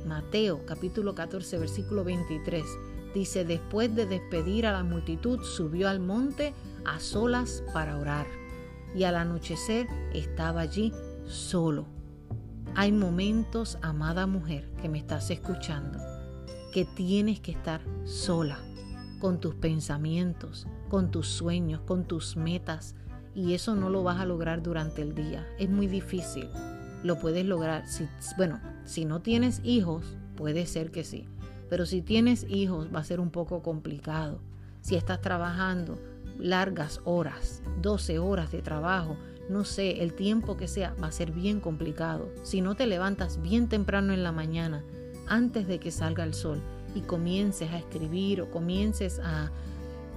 Mateo 0.07 0.65
capítulo 0.65 1.13
14 1.13 1.59
versículo 1.59 2.03
23 2.03 2.65
dice, 3.13 3.45
después 3.45 3.95
de 3.95 4.07
despedir 4.07 4.65
a 4.65 4.71
la 4.71 4.83
multitud, 4.83 5.43
subió 5.43 5.87
al 5.87 5.99
monte 5.99 6.55
a 6.83 6.99
solas 6.99 7.63
para 7.75 7.95
orar 7.95 8.25
y 8.95 9.03
al 9.03 9.17
anochecer 9.17 9.85
estaba 10.13 10.61
allí 10.61 10.91
solo. 11.27 11.85
Hay 12.73 12.91
momentos, 12.91 13.77
amada 13.83 14.25
mujer, 14.25 14.67
que 14.81 14.89
me 14.89 14.97
estás 14.97 15.29
escuchando, 15.29 15.99
que 16.73 16.85
tienes 16.85 17.39
que 17.39 17.51
estar 17.51 17.81
sola 18.03 18.57
con 19.19 19.39
tus 19.39 19.53
pensamientos, 19.53 20.65
con 20.89 21.11
tus 21.11 21.27
sueños, 21.27 21.81
con 21.81 22.05
tus 22.05 22.35
metas, 22.35 22.95
y 23.37 23.53
eso 23.53 23.75
no 23.75 23.91
lo 23.91 24.01
vas 24.01 24.19
a 24.19 24.25
lograr 24.25 24.63
durante 24.63 25.03
el 25.03 25.13
día. 25.13 25.47
Es 25.59 25.69
muy 25.69 25.85
difícil. 25.85 26.49
Lo 27.03 27.19
puedes 27.19 27.45
lograr. 27.45 27.87
Si, 27.87 28.07
bueno, 28.35 28.59
si 28.83 29.05
no 29.05 29.21
tienes 29.21 29.61
hijos, 29.63 30.17
puede 30.35 30.65
ser 30.65 30.89
que 30.89 31.03
sí. 31.03 31.27
Pero 31.69 31.85
si 31.85 32.01
tienes 32.01 32.47
hijos, 32.49 32.87
va 32.93 32.99
a 32.99 33.03
ser 33.03 33.19
un 33.19 33.29
poco 33.29 33.61
complicado. 33.61 34.39
Si 34.81 34.95
estás 34.95 35.21
trabajando 35.21 35.99
largas 36.39 36.99
horas, 37.05 37.61
12 37.83 38.17
horas 38.17 38.51
de 38.51 38.63
trabajo, 38.63 39.17
no 39.49 39.65
sé, 39.65 40.01
el 40.01 40.13
tiempo 40.13 40.57
que 40.57 40.67
sea, 40.67 40.95
va 41.01 41.07
a 41.07 41.11
ser 41.11 41.31
bien 41.31 41.59
complicado. 41.59 42.29
Si 42.41 42.61
no 42.61 42.73
te 42.73 42.87
levantas 42.87 43.39
bien 43.43 43.69
temprano 43.69 44.13
en 44.13 44.23
la 44.23 44.31
mañana, 44.31 44.83
antes 45.27 45.67
de 45.67 45.79
que 45.79 45.91
salga 45.91 46.23
el 46.23 46.33
sol, 46.33 46.59
y 46.95 47.01
comiences 47.01 47.69
a 47.69 47.77
escribir 47.77 48.41
o 48.41 48.49
comiences 48.49 49.19
a, 49.19 49.51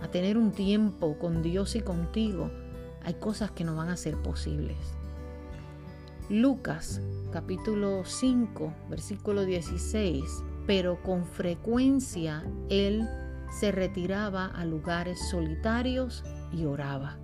a 0.01 0.09
tener 0.09 0.39
un 0.39 0.53
tiempo 0.53 1.18
con 1.18 1.43
Dios 1.43 1.77
y 1.77 1.83
contigo, 1.83 2.51
hay 3.05 3.14
cosas 3.14 3.51
que 3.51 3.64
no 3.64 3.76
van 3.76 3.88
a 3.88 3.96
ser 3.96 4.16
posibles. 4.16 4.76
Lucas 6.28 7.01
capítulo 7.32 8.05
5, 8.05 8.72
versículo 8.88 9.44
16, 9.44 10.24
pero 10.66 11.03
con 11.03 11.24
frecuencia 11.24 12.44
él 12.68 13.09
se 13.51 13.72
retiraba 13.72 14.46
a 14.46 14.64
lugares 14.64 15.18
solitarios 15.28 16.24
y 16.53 16.66
oraba. 16.66 17.18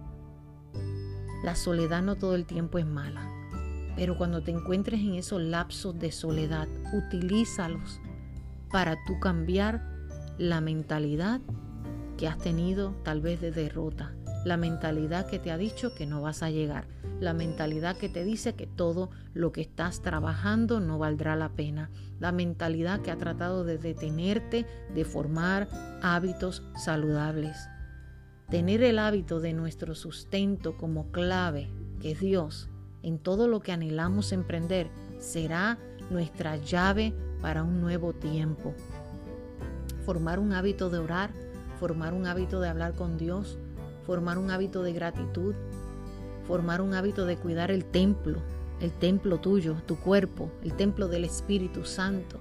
La 1.44 1.54
soledad 1.54 2.02
no 2.02 2.16
todo 2.16 2.34
el 2.34 2.46
tiempo 2.46 2.78
es 2.78 2.86
mala, 2.86 3.30
pero 3.94 4.18
cuando 4.18 4.42
te 4.42 4.50
encuentres 4.50 5.00
en 5.00 5.14
esos 5.14 5.40
lapsos 5.40 5.96
de 5.98 6.10
soledad, 6.10 6.66
utilízalos 6.92 8.00
para 8.72 8.96
tú 9.06 9.20
cambiar 9.20 9.82
la 10.38 10.60
mentalidad 10.60 11.40
que 12.16 12.26
has 12.26 12.38
tenido 12.38 12.96
tal 13.04 13.20
vez 13.20 13.40
de 13.40 13.52
derrota, 13.52 14.15
la 14.46 14.56
mentalidad 14.56 15.26
que 15.26 15.40
te 15.40 15.50
ha 15.50 15.58
dicho 15.58 15.92
que 15.92 16.06
no 16.06 16.22
vas 16.22 16.44
a 16.44 16.50
llegar, 16.50 16.86
la 17.18 17.32
mentalidad 17.32 17.96
que 17.96 18.08
te 18.08 18.22
dice 18.22 18.54
que 18.54 18.68
todo 18.68 19.10
lo 19.34 19.50
que 19.50 19.60
estás 19.60 20.02
trabajando 20.02 20.78
no 20.78 21.00
valdrá 21.00 21.34
la 21.34 21.48
pena, 21.48 21.90
la 22.20 22.30
mentalidad 22.30 23.00
que 23.00 23.10
ha 23.10 23.16
tratado 23.16 23.64
de 23.64 23.76
detenerte 23.76 24.64
de 24.94 25.04
formar 25.04 25.66
hábitos 26.00 26.62
saludables. 26.76 27.56
Tener 28.48 28.84
el 28.84 29.00
hábito 29.00 29.40
de 29.40 29.52
nuestro 29.52 29.96
sustento 29.96 30.76
como 30.76 31.10
clave, 31.10 31.68
que 32.00 32.12
es 32.12 32.20
Dios, 32.20 32.68
en 33.02 33.18
todo 33.18 33.48
lo 33.48 33.58
que 33.58 33.72
anhelamos 33.72 34.30
emprender, 34.30 34.90
será 35.18 35.76
nuestra 36.08 36.54
llave 36.54 37.12
para 37.42 37.64
un 37.64 37.80
nuevo 37.80 38.12
tiempo. 38.12 38.74
Formar 40.04 40.38
un 40.38 40.52
hábito 40.52 40.88
de 40.88 40.98
orar, 40.98 41.32
formar 41.80 42.14
un 42.14 42.28
hábito 42.28 42.60
de 42.60 42.68
hablar 42.68 42.94
con 42.94 43.18
Dios, 43.18 43.58
formar 44.06 44.38
un 44.38 44.50
hábito 44.50 44.82
de 44.82 44.92
gratitud, 44.92 45.54
formar 46.46 46.80
un 46.80 46.94
hábito 46.94 47.26
de 47.26 47.36
cuidar 47.36 47.72
el 47.72 47.84
templo, 47.84 48.38
el 48.80 48.92
templo 48.92 49.38
tuyo, 49.38 49.74
tu 49.86 49.96
cuerpo, 49.96 50.50
el 50.62 50.74
templo 50.74 51.08
del 51.08 51.24
Espíritu 51.24 51.84
Santo. 51.84 52.38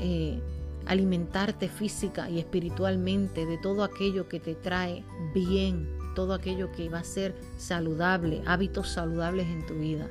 Eh, 0.00 0.40
alimentarte 0.86 1.68
física 1.68 2.28
y 2.30 2.38
espiritualmente 2.38 3.46
de 3.46 3.58
todo 3.58 3.84
aquello 3.84 4.28
que 4.28 4.40
te 4.40 4.54
trae 4.54 5.04
bien, 5.32 5.88
todo 6.16 6.34
aquello 6.34 6.72
que 6.72 6.88
va 6.88 7.00
a 7.00 7.04
ser 7.04 7.34
saludable, 7.58 8.42
hábitos 8.46 8.88
saludables 8.88 9.46
en 9.46 9.64
tu 9.66 9.74
vida. 9.74 10.08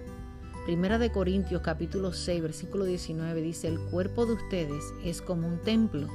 Primera 0.66 1.00
de 1.00 1.12
Corintios 1.12 1.62
capítulo 1.64 2.14
6 2.14 2.42
versículo 2.42 2.86
19 2.86 3.42
dice, 3.42 3.68
el 3.68 3.80
cuerpo 3.80 4.26
de 4.26 4.34
ustedes 4.34 4.94
es 5.04 5.22
como 5.22 5.48
un 5.48 5.58
templo 5.58 6.08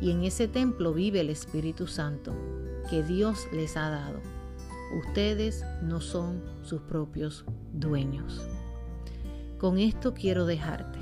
y 0.00 0.10
en 0.10 0.24
ese 0.24 0.48
templo 0.48 0.92
vive 0.94 1.20
el 1.20 1.30
Espíritu 1.30 1.86
Santo 1.86 2.34
que 2.86 3.02
Dios 3.02 3.46
les 3.52 3.76
ha 3.76 3.90
dado. 3.90 4.20
Ustedes 4.98 5.64
no 5.82 6.00
son 6.00 6.42
sus 6.62 6.80
propios 6.82 7.44
dueños. 7.72 8.40
Con 9.58 9.78
esto 9.78 10.14
quiero 10.14 10.46
dejarte. 10.46 10.98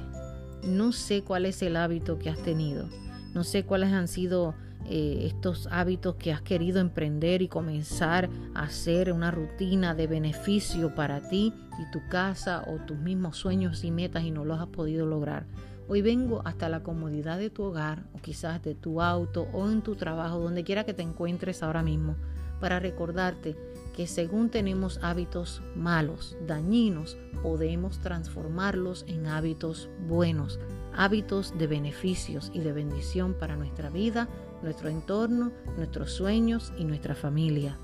No 0.64 0.92
sé 0.92 1.22
cuál 1.22 1.44
es 1.46 1.60
el 1.62 1.76
hábito 1.76 2.18
que 2.18 2.30
has 2.30 2.42
tenido. 2.42 2.88
No 3.34 3.44
sé 3.44 3.64
cuáles 3.64 3.92
han 3.92 4.08
sido 4.08 4.54
eh, 4.86 5.24
estos 5.26 5.66
hábitos 5.70 6.16
que 6.16 6.32
has 6.32 6.42
querido 6.42 6.80
emprender 6.80 7.42
y 7.42 7.48
comenzar 7.48 8.28
a 8.54 8.64
hacer 8.64 9.12
una 9.12 9.30
rutina 9.30 9.94
de 9.94 10.06
beneficio 10.06 10.94
para 10.94 11.28
ti 11.28 11.52
y 11.80 11.90
tu 11.90 12.06
casa 12.08 12.64
o 12.66 12.76
tus 12.84 12.98
mismos 12.98 13.36
sueños 13.36 13.82
y 13.82 13.90
metas 13.90 14.24
y 14.24 14.30
no 14.30 14.44
los 14.44 14.60
has 14.60 14.68
podido 14.68 15.06
lograr. 15.06 15.46
Hoy 15.86 16.00
vengo 16.00 16.40
hasta 16.46 16.70
la 16.70 16.82
comodidad 16.82 17.38
de 17.38 17.50
tu 17.50 17.62
hogar 17.62 18.04
o 18.14 18.18
quizás 18.18 18.62
de 18.62 18.74
tu 18.74 19.02
auto 19.02 19.48
o 19.52 19.68
en 19.68 19.82
tu 19.82 19.96
trabajo, 19.96 20.38
donde 20.38 20.64
quiera 20.64 20.84
que 20.84 20.94
te 20.94 21.02
encuentres 21.02 21.62
ahora 21.62 21.82
mismo, 21.82 22.16
para 22.58 22.80
recordarte 22.80 23.54
que 23.94 24.06
según 24.06 24.48
tenemos 24.48 24.98
hábitos 25.02 25.62
malos, 25.76 26.38
dañinos, 26.46 27.18
podemos 27.42 27.98
transformarlos 27.98 29.04
en 29.08 29.26
hábitos 29.26 29.90
buenos, 30.08 30.58
hábitos 30.96 31.56
de 31.58 31.66
beneficios 31.66 32.50
y 32.54 32.60
de 32.60 32.72
bendición 32.72 33.34
para 33.34 33.56
nuestra 33.56 33.90
vida, 33.90 34.28
nuestro 34.62 34.88
entorno, 34.88 35.52
nuestros 35.76 36.12
sueños 36.12 36.72
y 36.78 36.84
nuestra 36.84 37.14
familia. 37.14 37.76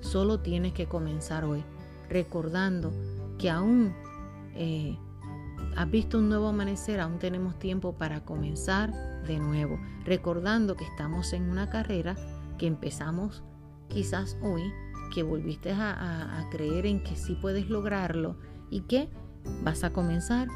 Solo 0.00 0.40
tienes 0.40 0.72
que 0.72 0.86
comenzar 0.86 1.44
hoy, 1.44 1.62
recordando 2.08 2.90
que 3.38 3.50
aún 3.50 3.94
eh, 4.54 4.96
has 5.76 5.90
visto 5.90 6.18
un 6.18 6.28
nuevo 6.28 6.48
amanecer, 6.48 7.00
aún 7.00 7.18
tenemos 7.18 7.58
tiempo 7.58 7.94
para 7.94 8.24
comenzar 8.24 8.92
de 9.24 9.38
nuevo, 9.38 9.78
recordando 10.04 10.76
que 10.76 10.84
estamos 10.84 11.32
en 11.32 11.48
una 11.48 11.68
carrera 11.68 12.16
que 12.58 12.66
empezamos 12.66 13.42
quizás 13.88 14.36
hoy, 14.42 14.62
que 15.12 15.22
volviste 15.22 15.72
a, 15.72 16.46
creer 16.50 16.86
en 16.86 17.02
que 17.02 17.16
sí 17.16 17.36
puedes 17.40 17.68
lograrlo 17.68 18.36
y 18.70 18.82
que 18.82 19.08
vas 19.62 19.84
a 19.84 19.92
comenzar 19.92 20.48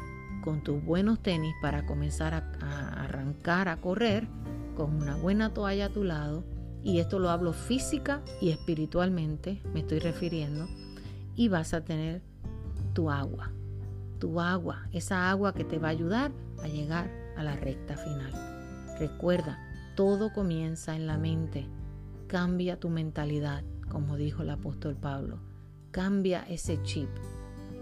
con 0.43 0.63
tus 0.63 0.83
buenos 0.83 1.21
tenis 1.21 1.53
para 1.61 1.85
comenzar 1.85 2.33
a, 2.33 3.03
arrancar 3.03 3.67
a 3.67 3.81
correr 3.81 4.27
con 4.75 4.95
una 4.95 5.15
buena 5.17 5.53
toalla 5.53 5.87
a 5.87 5.89
tu 5.89 6.03
lado. 6.03 6.45
Y 6.81 6.99
esto 6.99 7.19
lo 7.19 7.29
hablo 7.29 7.51
física 7.51 8.21
y 8.39 8.51
espiritualmente, 8.51 9.61
me 9.73 9.81
estoy 9.81 9.99
refiriendo. 9.99 10.67
Y 11.35 11.49
vas 11.49 11.73
a 11.73 11.83
tener 11.83 12.21
tu 12.93 13.09
agua 13.11 13.51
tu 14.19 14.41
agua, 14.41 14.87
esa 14.91 15.29
agua 15.29 15.53
que 15.53 15.63
te 15.63 15.79
va 15.79 15.87
a 15.87 15.91
ayudar 15.91 16.31
a 16.61 16.67
llegar 16.67 17.09
a 17.37 17.43
la 17.43 17.55
recta 17.55 17.95
final. 17.97 18.31
Recuerda, 18.99 19.57
todo 19.95 20.31
comienza 20.33 20.95
en 20.95 21.07
la 21.07 21.17
mente. 21.17 21.67
Cambia 22.27 22.79
tu 22.79 22.89
mentalidad, 22.89 23.63
como 23.89 24.17
dijo 24.17 24.43
el 24.43 24.49
apóstol 24.49 24.95
Pablo. 24.95 25.39
Cambia 25.91 26.41
ese 26.49 26.81
chip. 26.83 27.09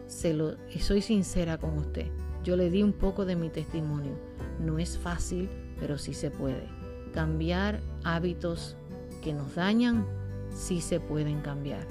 Se 0.05 0.33
lo, 0.33 0.55
soy 0.79 1.01
sincera 1.01 1.57
con 1.57 1.77
usted. 1.77 2.09
Yo 2.43 2.55
le 2.55 2.69
di 2.69 2.83
un 2.83 2.93
poco 2.93 3.25
de 3.25 3.35
mi 3.35 3.49
testimonio. 3.49 4.17
No 4.59 4.79
es 4.79 4.97
fácil, 4.97 5.49
pero 5.79 5.97
sí 5.97 6.13
se 6.13 6.31
puede. 6.31 6.69
Cambiar 7.13 7.81
hábitos 8.03 8.77
que 9.23 9.33
nos 9.33 9.55
dañan, 9.55 10.05
sí 10.51 10.81
se 10.81 10.99
pueden 10.99 11.41
cambiar, 11.41 11.85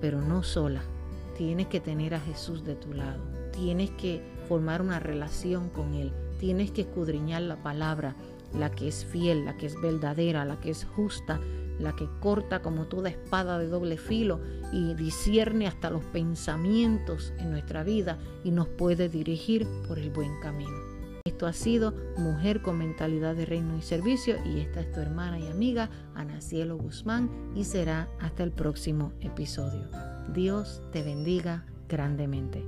pero 0.00 0.20
no 0.20 0.42
sola. 0.42 0.82
Tienes 1.38 1.68
que 1.68 1.80
tener 1.80 2.14
a 2.14 2.20
Jesús 2.20 2.64
de 2.64 2.74
tu 2.74 2.92
lado 2.92 3.35
tienes 3.56 3.90
que 3.90 4.22
formar 4.48 4.82
una 4.82 5.00
relación 5.00 5.70
con 5.70 5.94
Él, 5.94 6.12
tienes 6.38 6.70
que 6.70 6.82
escudriñar 6.82 7.42
la 7.42 7.62
palabra, 7.62 8.14
la 8.54 8.70
que 8.70 8.88
es 8.88 9.04
fiel, 9.04 9.44
la 9.44 9.56
que 9.56 9.66
es 9.66 9.80
verdadera, 9.80 10.44
la 10.44 10.60
que 10.60 10.70
es 10.70 10.84
justa, 10.84 11.40
la 11.80 11.94
que 11.94 12.08
corta 12.20 12.62
como 12.62 12.86
toda 12.86 13.08
espada 13.08 13.58
de 13.58 13.66
doble 13.66 13.96
filo 13.96 14.40
y 14.72 14.94
discierne 14.94 15.66
hasta 15.66 15.90
los 15.90 16.04
pensamientos 16.04 17.32
en 17.38 17.50
nuestra 17.50 17.82
vida 17.82 18.18
y 18.44 18.50
nos 18.50 18.68
puede 18.68 19.08
dirigir 19.08 19.66
por 19.86 19.98
el 19.98 20.10
buen 20.10 20.38
camino. 20.40 20.96
Esto 21.24 21.46
ha 21.46 21.52
sido 21.52 21.92
Mujer 22.16 22.62
con 22.62 22.78
Mentalidad 22.78 23.34
de 23.34 23.46
Reino 23.46 23.76
y 23.76 23.82
Servicio 23.82 24.36
y 24.44 24.60
esta 24.60 24.80
es 24.80 24.92
tu 24.92 25.00
hermana 25.00 25.38
y 25.38 25.48
amiga 25.48 25.90
Ana 26.14 26.40
Cielo 26.40 26.76
Guzmán 26.78 27.30
y 27.54 27.64
será 27.64 28.08
hasta 28.20 28.42
el 28.42 28.52
próximo 28.52 29.12
episodio. 29.20 29.88
Dios 30.32 30.82
te 30.92 31.02
bendiga 31.02 31.66
grandemente. 31.88 32.64